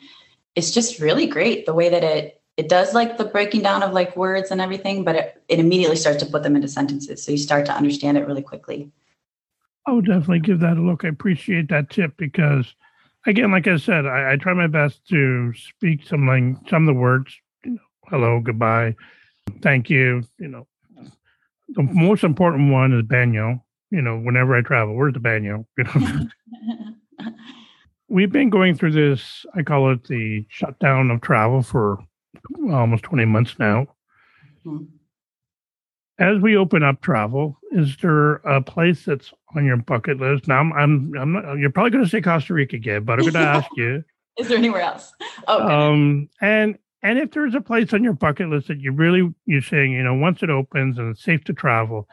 it's 0.54 0.70
just 0.70 1.00
really 1.00 1.26
great 1.26 1.66
the 1.66 1.74
way 1.74 1.88
that 1.88 2.04
it 2.04 2.40
it 2.56 2.68
does 2.68 2.94
like 2.94 3.16
the 3.16 3.24
breaking 3.24 3.62
down 3.62 3.82
of 3.82 3.92
like 3.92 4.16
words 4.16 4.50
and 4.50 4.60
everything, 4.60 5.02
but 5.02 5.16
it, 5.16 5.42
it 5.48 5.58
immediately 5.58 5.96
starts 5.96 6.22
to 6.22 6.28
put 6.30 6.42
them 6.42 6.54
into 6.54 6.68
sentences. 6.68 7.24
So 7.24 7.32
you 7.32 7.38
start 7.38 7.64
to 7.66 7.74
understand 7.74 8.18
it 8.18 8.26
really 8.26 8.42
quickly. 8.42 8.92
I 9.86 9.92
would 9.92 10.04
definitely 10.04 10.40
give 10.40 10.60
that 10.60 10.76
a 10.76 10.80
look. 10.80 11.04
I 11.04 11.08
appreciate 11.08 11.70
that 11.70 11.90
tip 11.90 12.16
because, 12.18 12.72
again, 13.26 13.50
like 13.50 13.66
I 13.66 13.78
said, 13.78 14.06
I, 14.06 14.32
I 14.32 14.36
try 14.36 14.52
my 14.52 14.66
best 14.66 15.08
to 15.08 15.52
speak 15.54 16.06
some 16.06 16.26
like 16.26 16.68
some 16.68 16.86
of 16.86 16.94
the 16.94 17.00
words. 17.00 17.34
You 17.64 17.72
know, 17.72 17.80
hello, 18.08 18.40
goodbye, 18.40 18.94
thank 19.62 19.88
you. 19.88 20.22
You 20.38 20.48
know, 20.48 20.66
the 21.70 21.82
most 21.82 22.22
important 22.22 22.70
one 22.70 22.92
is 22.92 23.02
baño. 23.04 23.62
You 23.90 24.02
know, 24.02 24.18
whenever 24.18 24.56
I 24.56 24.62
travel, 24.62 24.94
where's 24.94 25.14
the 25.14 25.20
baño? 25.20 25.66
You 25.78 25.84
know. 25.84 27.32
We've 28.08 28.32
been 28.32 28.50
going 28.50 28.74
through 28.74 28.92
this. 28.92 29.46
I 29.54 29.62
call 29.62 29.92
it 29.92 30.04
the 30.04 30.44
shutdown 30.48 31.10
of 31.10 31.20
travel 31.20 31.62
for 31.62 31.98
almost 32.72 33.04
twenty 33.04 33.24
months 33.24 33.56
now. 33.58 33.86
Mm-hmm 34.66 34.96
as 36.20 36.38
we 36.38 36.54
open 36.54 36.82
up 36.82 37.00
travel, 37.00 37.58
is 37.72 37.96
there 37.96 38.34
a 38.36 38.60
place 38.60 39.06
that's 39.06 39.32
on 39.56 39.64
your 39.64 39.78
bucket 39.78 40.20
list? 40.20 40.46
Now, 40.46 40.60
I'm, 40.60 40.72
I'm, 40.74 41.14
I'm 41.18 41.32
not. 41.32 41.54
You're 41.54 41.70
probably 41.70 41.90
going 41.90 42.04
to 42.04 42.10
say 42.10 42.20
Costa 42.20 42.52
Rica 42.52 42.76
again, 42.76 43.04
but 43.04 43.14
I'm 43.14 43.20
going 43.20 43.32
to 43.32 43.38
ask 43.40 43.68
you: 43.74 44.04
Is 44.38 44.48
there 44.48 44.58
anywhere 44.58 44.82
else? 44.82 45.12
Oh, 45.48 45.66
um, 45.66 46.28
and 46.42 46.78
and 47.02 47.18
if 47.18 47.30
there's 47.30 47.54
a 47.54 47.60
place 47.60 47.94
on 47.94 48.04
your 48.04 48.12
bucket 48.12 48.50
list 48.50 48.68
that 48.68 48.80
you 48.80 48.92
really 48.92 49.34
you're 49.46 49.62
saying, 49.62 49.92
you 49.92 50.02
know, 50.02 50.14
once 50.14 50.42
it 50.42 50.50
opens 50.50 50.98
and 50.98 51.10
it's 51.10 51.24
safe 51.24 51.42
to 51.44 51.54
travel, 51.54 52.06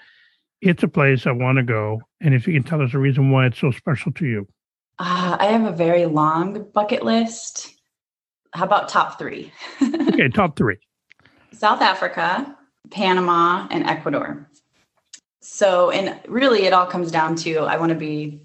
it's 0.62 0.84
a 0.84 0.88
place 0.88 1.28
I 1.28 1.32
want 1.32 1.58
to 1.58 1.64
go. 1.64 2.02
And 2.22 2.34
if 2.34 2.48
you 2.48 2.54
can 2.54 2.64
tell 2.64 2.82
us 2.82 2.94
a 2.94 3.00
reason 3.00 3.32
why 3.32 3.46
it's 3.48 3.60
so 3.60 3.72
special 3.72 4.12
to 4.14 4.26
you. 4.26 4.48
Uh, 5.00 5.38
I 5.40 5.46
have 5.48 5.66
a 5.66 5.76
very 5.76 6.06
long 6.06 6.70
bucket 6.74 7.04
list. 7.04 7.76
How 8.54 8.66
about 8.66 8.90
top 8.90 9.20
three? 9.20 9.52
okay, 9.82 10.30
top 10.30 10.58
three. 10.58 10.78
South 11.52 11.82
Africa, 11.82 12.58
Panama, 12.90 13.68
and 13.70 13.86
Ecuador. 13.86 14.50
So, 15.42 15.92
and 15.92 16.20
really, 16.28 16.64
it 16.66 16.74
all 16.74 16.88
comes 16.88 17.12
down 17.12 17.36
to 17.38 17.60
I 17.60 17.78
want 17.78 17.90
to 17.92 17.98
be, 17.98 18.42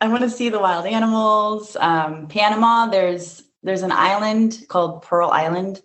I 0.00 0.08
want 0.08 0.22
to 0.22 0.30
see 0.30 0.48
the 0.48 0.58
wild 0.58 0.86
animals. 0.86 1.76
Um, 1.78 2.26
Panama, 2.26 2.86
there's 2.86 3.44
there's 3.62 3.82
an 3.82 3.92
island 3.92 4.64
called 4.68 5.02
Pearl 5.02 5.30
Island, 5.30 5.80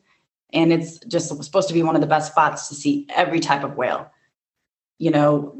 and 0.53 0.73
it's 0.73 0.99
just 0.99 1.27
supposed 1.43 1.67
to 1.67 1.73
be 1.73 1.83
one 1.83 1.95
of 1.95 2.01
the 2.01 2.07
best 2.07 2.31
spots 2.31 2.67
to 2.69 2.75
see 2.75 3.07
every 3.13 3.39
type 3.39 3.63
of 3.63 3.77
whale. 3.77 4.11
You 5.01 5.09
know, 5.09 5.57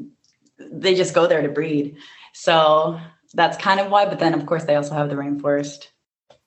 they 0.59 0.93
just 0.93 1.15
go 1.15 1.25
there 1.25 1.41
to 1.41 1.49
breed. 1.49 1.97
So 2.33 2.99
that's 3.33 3.57
kind 3.57 3.79
of 3.79 3.89
why. 3.89 4.05
But 4.05 4.19
then, 4.19 4.35
of 4.35 4.45
course, 4.45 4.65
they 4.65 4.75
also 4.75 4.93
have 4.93 5.09
the 5.09 5.15
rainforest. 5.15 5.87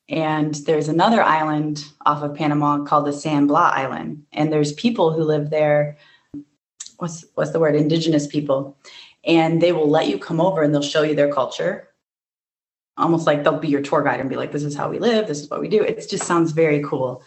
And 0.08 0.54
there's 0.66 0.86
another 0.86 1.20
island 1.20 1.84
off 2.06 2.22
of 2.22 2.36
Panama 2.36 2.84
called 2.84 3.06
the 3.06 3.12
San 3.12 3.48
Blas 3.48 3.74
Island. 3.74 4.22
And 4.32 4.52
there's 4.52 4.72
people 4.74 5.12
who 5.12 5.24
live 5.24 5.50
there. 5.50 5.96
What's 6.98 7.24
what's 7.34 7.50
the 7.50 7.58
word? 7.58 7.74
Indigenous 7.74 8.28
people. 8.28 8.78
And 9.24 9.60
they 9.60 9.72
will 9.72 9.90
let 9.90 10.06
you 10.06 10.16
come 10.16 10.40
over 10.40 10.62
and 10.62 10.72
they'll 10.72 10.82
show 10.82 11.02
you 11.02 11.16
their 11.16 11.32
culture. 11.32 11.88
Almost 12.96 13.26
like 13.26 13.42
they'll 13.42 13.58
be 13.58 13.66
your 13.66 13.82
tour 13.82 14.04
guide 14.04 14.20
and 14.20 14.30
be 14.30 14.36
like, 14.36 14.52
this 14.52 14.62
is 14.62 14.76
how 14.76 14.88
we 14.88 15.00
live, 15.00 15.26
this 15.26 15.40
is 15.40 15.50
what 15.50 15.60
we 15.60 15.68
do. 15.68 15.82
It 15.82 16.08
just 16.08 16.26
sounds 16.26 16.52
very 16.52 16.80
cool 16.84 17.24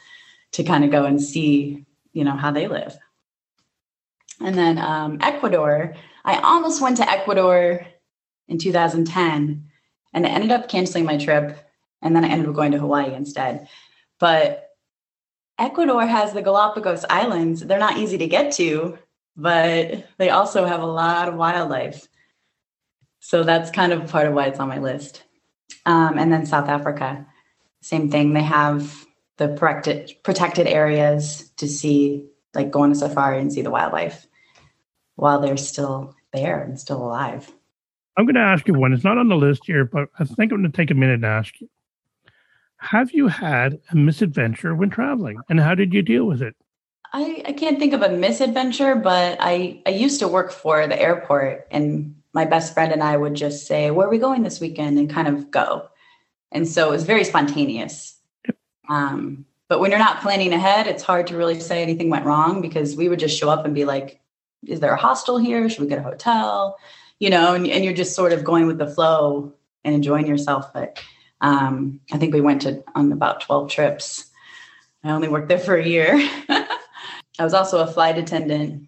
to 0.54 0.64
kind 0.64 0.86
of 0.86 0.92
go 0.92 1.04
and 1.04 1.22
see, 1.22 1.86
you 2.14 2.24
know, 2.24 2.38
how 2.38 2.52
they 2.52 2.70
live. 2.70 2.98
And 4.42 4.56
then 4.56 4.78
um, 4.78 5.18
Ecuador, 5.22 5.96
I 6.24 6.40
almost 6.40 6.82
went 6.82 6.98
to 6.98 7.10
Ecuador 7.10 7.86
in 8.48 8.58
2010 8.58 9.66
and 10.14 10.26
I 10.26 10.30
ended 10.30 10.52
up 10.52 10.70
canceling 10.70 11.06
my 11.06 11.18
trip 11.18 11.58
and 12.02 12.16
then 12.16 12.24
I 12.24 12.30
ended 12.30 12.48
up 12.48 12.56
going 12.56 12.72
to 12.72 12.80
Hawaii 12.80 13.14
instead. 13.14 13.68
But 14.20 14.70
Ecuador 15.58 16.06
has 16.06 16.34
the 16.34 16.42
Galapagos 16.42 17.06
Islands. 17.10 17.62
They're 17.62 17.80
not 17.80 17.98
easy 17.98 18.18
to 18.20 18.28
get 18.28 18.54
to, 18.54 19.00
but 19.36 20.08
they 20.18 20.30
also 20.30 20.66
have 20.66 20.82
a 20.82 20.88
lot 20.88 21.28
of 21.28 21.36
wildlife. 21.36 22.08
So 23.20 23.44
that's 23.44 23.72
kind 23.72 23.92
of 23.92 24.10
part 24.10 24.28
of 24.28 24.34
why 24.34 24.46
it's 24.46 24.60
on 24.60 24.68
my 24.68 24.80
list. 24.80 25.24
Um, 25.86 26.18
and 26.18 26.32
then 26.32 26.46
South 26.46 26.70
Africa, 26.70 27.26
same 27.82 28.12
thing. 28.12 28.34
They 28.34 28.44
have 28.44 29.06
the 29.38 29.50
protected 29.50 30.16
protected 30.24 30.68
areas 30.68 31.50
to 31.58 31.68
see, 31.68 32.26
like 32.54 32.72
go 32.72 32.82
on 32.82 32.92
a 32.92 32.96
safari 32.96 33.40
and 33.40 33.52
see 33.52 33.62
the 33.62 33.72
wildlife 33.72 34.28
while 35.16 35.42
they're 35.42 35.58
still 35.58 36.16
there 36.34 36.62
and 36.62 36.80
still 36.80 37.04
alive. 37.04 37.52
I'm 38.16 38.26
going 38.26 38.36
to 38.36 38.42
ask 38.42 38.68
you 38.68 38.74
one. 38.74 38.94
It's 38.94 39.04
not 39.04 39.18
on 39.18 39.28
the 39.28 39.36
list 39.36 39.64
here, 39.66 39.86
but 39.86 40.10
I 40.20 40.24
think 40.24 40.52
I'm 40.52 40.62
going 40.62 40.72
to 40.72 40.76
take 40.76 40.92
a 40.92 40.96
minute 40.96 41.16
and 41.16 41.26
ask 41.26 41.60
you. 41.62 41.70
Have 42.78 43.12
you 43.12 43.28
had 43.28 43.80
a 43.92 43.96
misadventure 43.96 44.76
when 44.76 44.90
traveling, 44.90 45.38
and 45.50 45.60
how 45.60 45.76
did 45.76 45.94
you 45.94 46.02
deal 46.02 46.26
with 46.26 46.42
it? 46.42 46.56
I, 47.14 47.44
I 47.46 47.54
can't 47.54 47.80
think 47.80 47.94
of 47.94 48.02
a 48.02 48.10
misadventure, 48.10 48.96
but 48.96 49.38
I, 49.40 49.82
I 49.86 49.92
used 49.92 50.20
to 50.20 50.28
work 50.28 50.52
for 50.52 50.86
the 50.88 51.00
airport, 51.00 51.68
and 51.72 52.16
my 52.34 52.46
best 52.46 52.74
friend 52.74 52.92
and 52.92 53.02
I 53.02 53.18
would 53.18 53.34
just 53.34 53.66
say, 53.66 53.90
Where 53.90 54.08
are 54.08 54.12
we 54.12 54.20
going 54.20 54.44
this 54.44 54.60
weekend? 54.60 55.00
and 55.00 55.10
kind 55.10 55.28
of 55.28 55.50
go. 55.50 55.88
And 56.52 56.68
so 56.68 56.88
it 56.88 56.92
was 56.92 57.04
very 57.04 57.24
spontaneous. 57.24 58.16
Um, 58.90 59.46
But 59.70 59.80
when 59.80 59.92
you're 59.92 60.00
not 60.00 60.22
planning 60.22 60.54
ahead, 60.54 60.88
it's 60.88 61.04
hard 61.04 61.28
to 61.28 61.38
really 61.38 61.60
say 61.60 61.82
anything 61.82 62.10
went 62.10 62.26
wrong 62.26 62.62
because 62.62 62.96
we 62.96 63.10
would 63.10 63.20
just 63.20 63.38
show 63.38 63.50
up 63.50 63.66
and 63.66 63.76
be 63.76 63.86
like, 63.86 64.20
is 64.66 64.80
there 64.80 64.94
a 64.94 64.98
hostel 64.98 65.38
here? 65.38 65.70
Should 65.70 65.82
we 65.82 65.88
get 65.88 66.00
a 66.00 66.04
hotel? 66.04 66.78
You 67.20 67.30
know, 67.30 67.54
and, 67.54 67.68
and 67.68 67.84
you're 67.84 67.94
just 67.94 68.16
sort 68.16 68.32
of 68.32 68.44
going 68.44 68.68
with 68.68 68.78
the 68.78 68.88
flow 68.88 69.54
and 69.84 69.94
enjoying 69.94 70.28
yourself. 70.28 70.72
But 70.74 71.02
um, 71.42 72.00
I 72.12 72.18
think 72.18 72.34
we 72.34 72.42
went 72.42 72.62
to 72.64 72.84
on 72.96 73.12
about 73.12 73.42
12 73.42 73.70
trips. 73.70 74.26
I 75.04 75.12
only 75.12 75.28
worked 75.28 75.50
there 75.50 75.60
for 75.60 75.76
a 75.76 75.86
year. 75.86 76.14
I 76.50 77.44
was 77.44 77.54
also 77.54 77.80
a 77.80 77.88
flight 77.88 78.18
attendant 78.18 78.88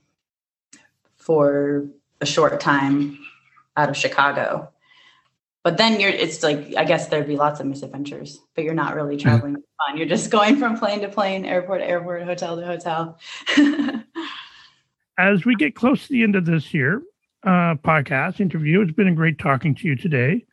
for 1.18 1.88
a 2.22 2.26
short 2.26 2.60
time 2.60 3.20
out 3.78 3.90
of 3.90 3.98
Chicago. 3.98 4.72
But 5.64 5.78
then 5.78 6.00
you're 6.00 6.10
it's 6.10 6.42
like 6.42 6.76
I 6.78 6.86
guess 6.86 7.08
there'd 7.08 7.28
be 7.28 7.36
lots 7.36 7.60
of 7.60 7.66
misadventures, 7.66 8.40
but 8.56 8.64
you're 8.64 8.74
not 8.74 8.96
really 8.96 9.18
traveling 9.18 9.56
fun. 9.56 9.98
You're 9.98 10.08
just 10.08 10.32
going 10.38 10.58
from 10.58 10.78
plane 10.78 11.02
to 11.02 11.10
plane, 11.10 11.46
airport 11.46 11.82
to 11.82 11.88
airport, 11.88 12.24
hotel 12.24 12.58
to 12.58 12.66
hotel. 12.66 13.20
As 15.18 15.46
we 15.46 15.56
get 15.56 15.76
close 15.76 16.08
to 16.08 16.14
the 16.14 16.24
end 16.24 16.38
of 16.38 16.46
this 16.46 16.74
year 16.74 17.02
uh, 17.44 17.76
podcast 17.76 18.40
interview, 18.40 18.82
it's 18.82 18.94
been 18.94 19.10
a 19.10 19.16
great 19.16 19.38
talking 19.38 19.76
to 19.76 19.88
you 19.88 19.96
today. 19.96 20.46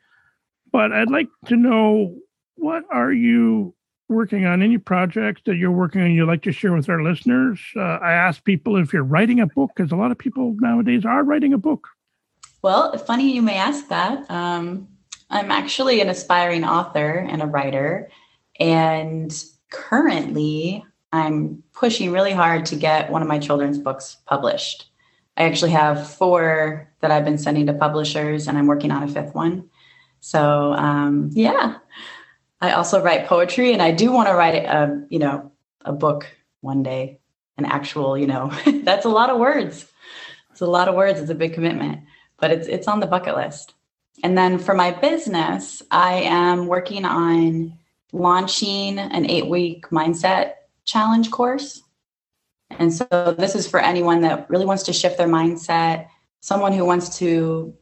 But 0.73 0.93
I'd 0.93 1.11
like 1.11 1.29
to 1.47 1.57
know 1.57 2.17
what 2.57 2.83
are 2.91 3.13
you 3.13 3.75
working 4.09 4.45
on? 4.45 4.63
Any 4.63 4.79
projects 4.79 5.43
that 5.47 5.57
you're 5.57 5.71
working 5.71 6.01
on 6.03 6.11
you'd 6.11 6.27
like 6.27 6.43
to 6.43 6.53
share 6.53 6.73
with 6.73 6.89
our 6.89 7.03
listeners? 7.03 7.61
Uh, 7.77 7.81
I 7.81 8.13
ask 8.13 8.43
people 8.45 8.77
if 8.77 8.93
you're 8.93 9.05
writing 9.05 9.41
a 9.41 9.47
book, 9.47 9.71
because 9.75 9.93
a 9.93 9.97
lot 9.97 10.11
of 10.11 10.19
people 10.19 10.57
nowadays 10.59 11.05
are 11.05 11.23
writing 11.23 11.53
a 11.53 11.59
book. 11.59 11.89
Well, 12.63 12.97
funny 12.99 13.33
you 13.33 13.43
may 13.43 13.57
ask 13.57 13.89
that. 13.89 14.29
Um, 14.31 14.89
I'm 15.31 15.51
actually 15.51 16.01
an 16.01 16.09
aspiring 16.09 16.65
author 16.65 17.19
and 17.19 17.43
a 17.43 17.47
writer, 17.47 18.11
and 18.59 19.33
currently 19.71 20.85
I'm 21.13 21.63
pushing 21.73 22.13
really 22.13 22.33
hard 22.33 22.67
to 22.67 22.77
get 22.77 23.11
one 23.11 23.23
of 23.23 23.29
my 23.29 23.39
children's 23.39 23.79
books 23.79 24.17
published. 24.27 24.87
I 25.37 25.45
actually 25.45 25.73
have 25.73 26.09
four 26.11 26.93
that 27.01 27.11
I've 27.11 27.25
been 27.25 27.39
sending 27.39 27.67
to 27.67 27.75
publishers, 27.75 28.49
and 28.49 28.57
I'm 28.57 28.67
working 28.67 28.91
on 28.91 29.03
a 29.03 29.09
fifth 29.09 29.35
one. 29.35 29.69
So, 30.21 30.73
um, 30.73 31.31
yeah, 31.33 31.79
I 32.61 32.73
also 32.73 33.03
write 33.03 33.27
poetry, 33.27 33.73
and 33.73 33.83
I 33.83 33.91
do 33.91 34.13
want 34.13 34.29
to 34.29 34.35
write 34.35 34.55
a, 34.55 35.05
you 35.11 35.19
know, 35.19 35.53
a 35.85 35.93
book 35.93 36.27
one 36.61 36.83
day. 36.83 37.19
An 37.59 37.65
actual, 37.65 38.19
you 38.19 38.27
know, 38.27 38.53
that's 38.83 39.07
a 39.07 39.11
lot 39.11 39.31
of 39.31 39.39
words. 39.39 39.87
It's 40.51 40.61
a 40.61 40.67
lot 40.67 40.89
of 40.89 40.95
words. 40.95 41.21
It's 41.21 41.31
a 41.31 41.35
big 41.35 41.55
commitment, 41.55 42.01
but 42.39 42.51
it's 42.51 42.67
it's 42.67 42.87
on 42.87 43.01
the 43.01 43.07
bucket 43.07 43.35
list. 43.35 43.73
And 44.23 44.37
then 44.37 44.59
for 44.59 44.75
my 44.75 44.93
business, 44.93 45.83
I 45.91 46.15
am 46.15 46.67
working 46.67 47.05
on 47.05 47.79
launching 48.13 48.99
an 48.99 49.29
eight 49.29 49.47
week 49.47 49.89
mindset 49.89 50.55
challenge 50.85 51.31
course. 51.31 51.83
And 52.71 52.93
so 52.93 53.35
this 53.39 53.55
is 53.55 53.69
for 53.69 53.79
anyone 53.79 54.23
that 54.23 54.49
really 54.51 54.67
wants 54.67 54.85
to 54.85 54.93
shift 54.93 55.19
their 55.19 55.29
mindset, 55.29 56.09
someone 56.41 56.73
who 56.73 56.85
wants 56.85 57.19
to 57.19 57.75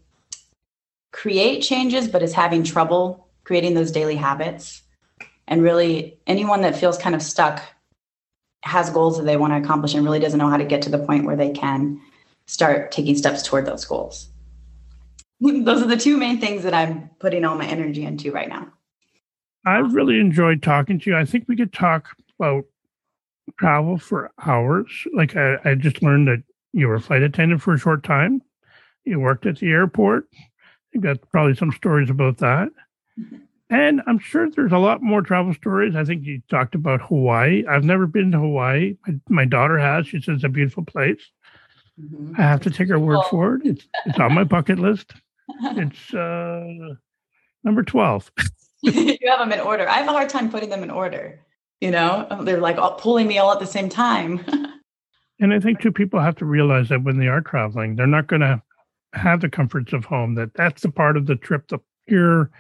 create 1.13 1.61
changes 1.61 2.09
but 2.09 2.23
is 2.23 2.33
having 2.33 2.65
trouble 2.65 3.29
creating 3.45 3.75
those 3.75 3.93
daily 3.93 4.17
habits. 4.17 4.83
And 5.47 5.63
really, 5.63 6.19
anyone 6.27 6.63
that 6.63 6.77
feels 6.77 6.99
kind 6.99 7.15
of 7.15 7.23
stuck 7.23 7.63
has 8.63 8.89
goals 8.89 9.19
that 9.19 9.25
they 9.25 9.37
want 9.37 9.53
to 9.53 9.59
accomplish 9.59 9.95
and 9.95 10.03
really 10.05 10.19
doesn't 10.19 10.39
know 10.39 10.49
how 10.49 10.57
to 10.57 10.65
get 10.65 10.83
to 10.83 10.91
the 10.91 10.99
point 10.99 11.27
where 11.27 11.37
they 11.37 11.51
can 11.51 12.01
start 12.47 12.91
taking 12.91 13.15
steps 13.15 13.43
toward 13.43 13.67
those 13.67 13.85
goals. 13.85 14.31
those 15.65 15.83
are 15.83 15.87
the 15.87 15.97
two 15.97 16.17
main 16.17 16.41
things 16.41 16.63
that 16.63 16.75
I'm 16.75 17.11
putting 17.19 17.45
all 17.45 17.57
my 17.57 17.67
energy 17.67 18.05
into 18.05 18.33
right 18.33 18.49
now. 18.49 18.73
I 19.67 19.79
really 19.79 20.21
enjoyed 20.21 20.63
talking 20.63 20.99
to 21.01 21.11
you. 21.11 21.17
I 21.17 21.25
think 21.25 21.47
we 21.49 21.57
could 21.57 21.73
talk 21.73 22.11
about 22.39 22.65
travel 23.59 23.99
for 23.99 24.31
hours. 24.45 25.07
Like 25.15 25.37
I, 25.37 25.57
I 25.65 25.75
just 25.75 26.03
learned 26.03 26.29
that 26.29 26.43
you 26.73 26.89
were 26.89 26.97
a 26.97 27.01
flight 27.01 27.23
attendant 27.23 27.63
for 27.63 27.75
a 27.75 27.79
short 27.79 28.03
time. 28.03 28.43
You 29.05 29.21
worked 29.21 29.47
at 29.47 29.59
the 29.59 29.71
airport. 29.71 30.29
You 30.93 31.01
got 31.01 31.19
probably 31.31 31.55
some 31.55 31.73
stories 31.73 32.11
about 32.11 32.39
that. 32.39 32.69
Mm-hmm. 33.19 33.37
And 33.71 34.03
I'm 34.07 34.19
sure 34.19 34.51
there's 34.51 34.73
a 34.73 34.79
lot 34.79 35.03
more 35.03 35.23
travel 35.23 35.55
stories. 35.55 35.97
I 35.97 36.05
think 36.05 36.25
you 36.25 36.43
talked 36.51 36.75
about 36.75 37.01
Hawaii. 37.01 37.65
I've 37.67 37.85
never 37.85 38.07
been 38.07 38.31
to 38.33 38.39
Hawaii. 38.39 38.97
My, 39.07 39.15
my 39.29 39.45
daughter 39.45 39.79
has. 39.79 40.07
She 40.07 40.21
says 40.21 40.37
it's 40.37 40.45
a 40.45 40.49
beautiful 40.49 40.85
place. 40.85 41.21
Mm-hmm. 42.01 42.35
I 42.39 42.43
have 42.43 42.61
to 42.63 42.71
take 42.71 42.89
her 42.89 42.99
word 42.99 43.25
for 43.31 43.57
it. 43.57 43.63
It's, 43.65 43.89
it's 44.07 44.19
on 44.19 44.35
my 44.35 44.45
bucket 44.45 44.79
list. 44.79 45.13
It's 45.49 46.15
uh, 46.15 46.95
number 47.63 47.83
12. 47.83 48.31
you 48.85 49.19
have 49.29 49.39
them 49.39 49.53
in 49.53 49.61
order. 49.61 49.89
I 49.89 49.95
have 49.95 50.09
a 50.09 50.13
hard 50.13 50.29
time 50.29 50.51
putting 50.51 50.69
them 50.69 50.83
in 50.83 50.91
order. 50.91 51.41
You 51.81 51.91
know, 51.91 52.27
they're 52.43 52.61
like 52.61 52.77
all, 52.77 52.95
pulling 52.95 53.27
me 53.27 53.39
all 53.39 53.53
at 53.53 53.59
the 53.59 53.67
same 53.67 53.89
time. 53.89 54.45
and 55.41 55.55
I 55.55 55.61
think 55.61 55.81
two 55.81 55.93
people 55.93 56.21
have 56.21 56.37
to 56.37 56.45
realize 56.45 56.91
that 56.91 57.03
when 57.03 57.19
they 57.19 57.29
are 57.29 57.41
traveling, 57.41 57.97
they're 57.97 58.07
not 58.07 58.27
going 58.27 58.41
to 58.41 58.63
have 59.15 59.41
the 59.41 59.49
comforts 59.49 59.93
of 59.93 60.05
home. 60.05 60.35
That 60.35 60.53
that's 60.55 60.83
the 60.83 60.91
part 60.91 61.17
of 61.17 61.27
the 61.27 61.37
trip 61.37 61.69
that 61.69 61.81
you're 62.07 62.51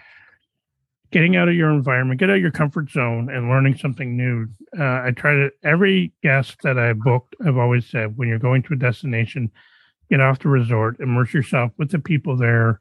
getting 1.11 1.37
out 1.37 1.49
of 1.49 1.55
your 1.55 1.70
environment, 1.70 2.18
get 2.18 2.31
out 2.31 2.37
of 2.37 2.42
your 2.42 2.51
comfort 2.51 2.90
zone, 2.90 3.29
and 3.29 3.49
learning 3.49 3.77
something 3.77 4.16
new. 4.16 4.49
Uh, 4.79 5.03
I 5.05 5.12
try 5.14 5.35
to 5.35 5.51
every 5.62 6.12
guest 6.23 6.57
that 6.62 6.79
I 6.79 6.94
booked, 6.94 7.37
I've 7.44 7.59
always 7.59 7.87
said 7.87 8.16
when 8.16 8.29
you're 8.29 8.38
going 8.38 8.62
to 8.64 8.73
a 8.73 8.77
destination, 8.77 9.51
get 10.11 10.21
off 10.21 10.40
the 10.40 10.49
resort, 10.49 11.01
immerse 11.01 11.33
yourself 11.33 11.73
with 11.79 11.90
the 11.90 11.99
people 11.99 12.37
there, 12.37 12.81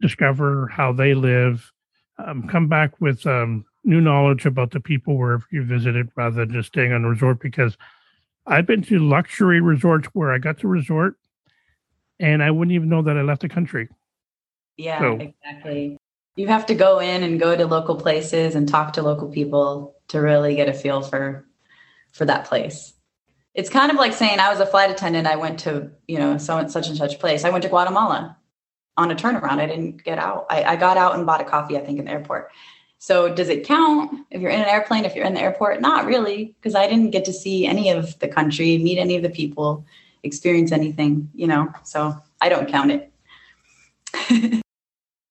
discover 0.00 0.68
how 0.68 0.92
they 0.92 1.14
live, 1.14 1.72
um, 2.18 2.46
come 2.48 2.68
back 2.68 3.00
with 3.00 3.26
um, 3.26 3.64
new 3.84 4.00
knowledge 4.00 4.46
about 4.46 4.70
the 4.70 4.80
people 4.80 5.16
wherever 5.16 5.44
you 5.50 5.64
visited 5.64 6.08
rather 6.16 6.44
than 6.44 6.52
just 6.52 6.68
staying 6.68 6.92
on 6.92 7.02
the 7.02 7.08
resort. 7.08 7.40
Because 7.40 7.76
I've 8.46 8.66
been 8.66 8.82
to 8.82 8.98
luxury 8.98 9.60
resorts 9.60 10.08
where 10.08 10.32
I 10.32 10.38
got 10.38 10.58
to 10.60 10.68
resort 10.68 11.16
and 12.18 12.42
I 12.42 12.50
wouldn't 12.50 12.74
even 12.74 12.88
know 12.88 13.02
that 13.02 13.16
I 13.16 13.22
left 13.22 13.42
the 13.42 13.48
country. 13.48 13.88
Yeah, 14.76 15.00
so, 15.00 15.18
exactly. 15.18 15.98
You 16.36 16.48
have 16.48 16.66
to 16.66 16.74
go 16.74 16.98
in 16.98 17.22
and 17.22 17.40
go 17.40 17.56
to 17.56 17.66
local 17.66 17.96
places 17.96 18.54
and 18.54 18.68
talk 18.68 18.92
to 18.94 19.02
local 19.02 19.28
people 19.28 19.96
to 20.08 20.20
really 20.20 20.54
get 20.54 20.68
a 20.68 20.74
feel 20.74 21.02
for 21.02 21.46
for 22.12 22.24
that 22.24 22.46
place 22.46 22.95
it's 23.56 23.70
kind 23.70 23.90
of 23.90 23.96
like 23.96 24.12
saying 24.12 24.38
I 24.38 24.50
was 24.50 24.60
a 24.60 24.66
flight 24.66 24.90
attendant. 24.90 25.26
I 25.26 25.36
went 25.36 25.58
to, 25.60 25.90
you 26.06 26.18
know, 26.18 26.36
so 26.36 26.58
and 26.58 26.70
such 26.70 26.88
and 26.88 26.96
such 26.96 27.18
place. 27.18 27.42
I 27.42 27.48
went 27.48 27.62
to 27.62 27.70
Guatemala 27.70 28.36
on 28.98 29.10
a 29.10 29.14
turnaround. 29.14 29.58
I 29.60 29.66
didn't 29.66 30.04
get 30.04 30.18
out. 30.18 30.46
I, 30.50 30.62
I 30.62 30.76
got 30.76 30.98
out 30.98 31.14
and 31.14 31.24
bought 31.24 31.40
a 31.40 31.44
coffee, 31.44 31.76
I 31.76 31.80
think, 31.80 31.98
in 31.98 32.04
the 32.04 32.10
airport. 32.10 32.52
So 32.98 33.34
does 33.34 33.48
it 33.48 33.66
count 33.66 34.26
if 34.30 34.42
you're 34.42 34.50
in 34.50 34.60
an 34.60 34.68
airplane, 34.68 35.06
if 35.06 35.14
you're 35.14 35.24
in 35.24 35.32
the 35.32 35.40
airport? 35.40 35.80
Not 35.80 36.04
really, 36.04 36.54
because 36.60 36.74
I 36.74 36.86
didn't 36.86 37.10
get 37.10 37.24
to 37.24 37.32
see 37.32 37.66
any 37.66 37.88
of 37.88 38.18
the 38.18 38.28
country, 38.28 38.76
meet 38.76 38.98
any 38.98 39.16
of 39.16 39.22
the 39.22 39.30
people, 39.30 39.86
experience 40.22 40.70
anything, 40.70 41.30
you 41.34 41.46
know. 41.46 41.72
So 41.82 42.14
I 42.42 42.50
don't 42.50 42.68
count 42.68 42.92
it. 42.92 44.62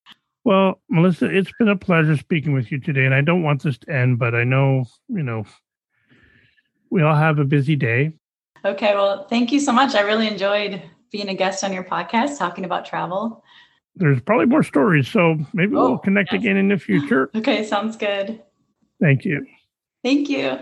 well, 0.44 0.82
Melissa, 0.90 1.26
it's 1.26 1.52
been 1.60 1.70
a 1.70 1.78
pleasure 1.78 2.18
speaking 2.18 2.54
with 2.54 2.72
you 2.72 2.80
today. 2.80 3.06
And 3.06 3.14
I 3.14 3.22
don't 3.22 3.44
want 3.44 3.62
this 3.62 3.78
to 3.80 3.92
end, 3.92 4.18
but 4.18 4.34
I 4.34 4.44
know, 4.44 4.86
you 5.10 5.22
know, 5.22 5.46
we 6.90 7.02
all 7.02 7.16
have 7.16 7.40
a 7.40 7.46
busy 7.46 7.76
day. 7.76 8.14
Okay. 8.64 8.96
Well, 8.96 9.28
thank 9.28 9.52
you 9.52 9.60
so 9.60 9.72
much. 9.72 9.96
I 9.96 10.02
really 10.02 10.28
enjoyed 10.28 10.82
being 11.12 11.30
a 11.30 11.34
guest 11.34 11.64
on 11.64 11.72
your 11.72 11.84
podcast, 11.84 12.38
talking 12.38 12.66
about 12.66 12.86
travel. 12.86 13.44
There's 13.96 14.20
probably 14.22 14.48
more 14.48 14.64
stories. 14.64 15.08
So 15.08 15.38
maybe 15.54 15.76
oh, 15.76 15.90
we'll 15.90 15.98
connect 16.00 16.34
yes. 16.34 16.42
again 16.42 16.58
in 16.58 16.68
the 16.70 16.78
future. 16.78 17.30
Okay. 17.36 17.64
Sounds 17.64 17.96
good. 17.96 18.42
Thank 19.00 19.26
you. 19.26 19.46
Thank 20.04 20.30
you. 20.30 20.60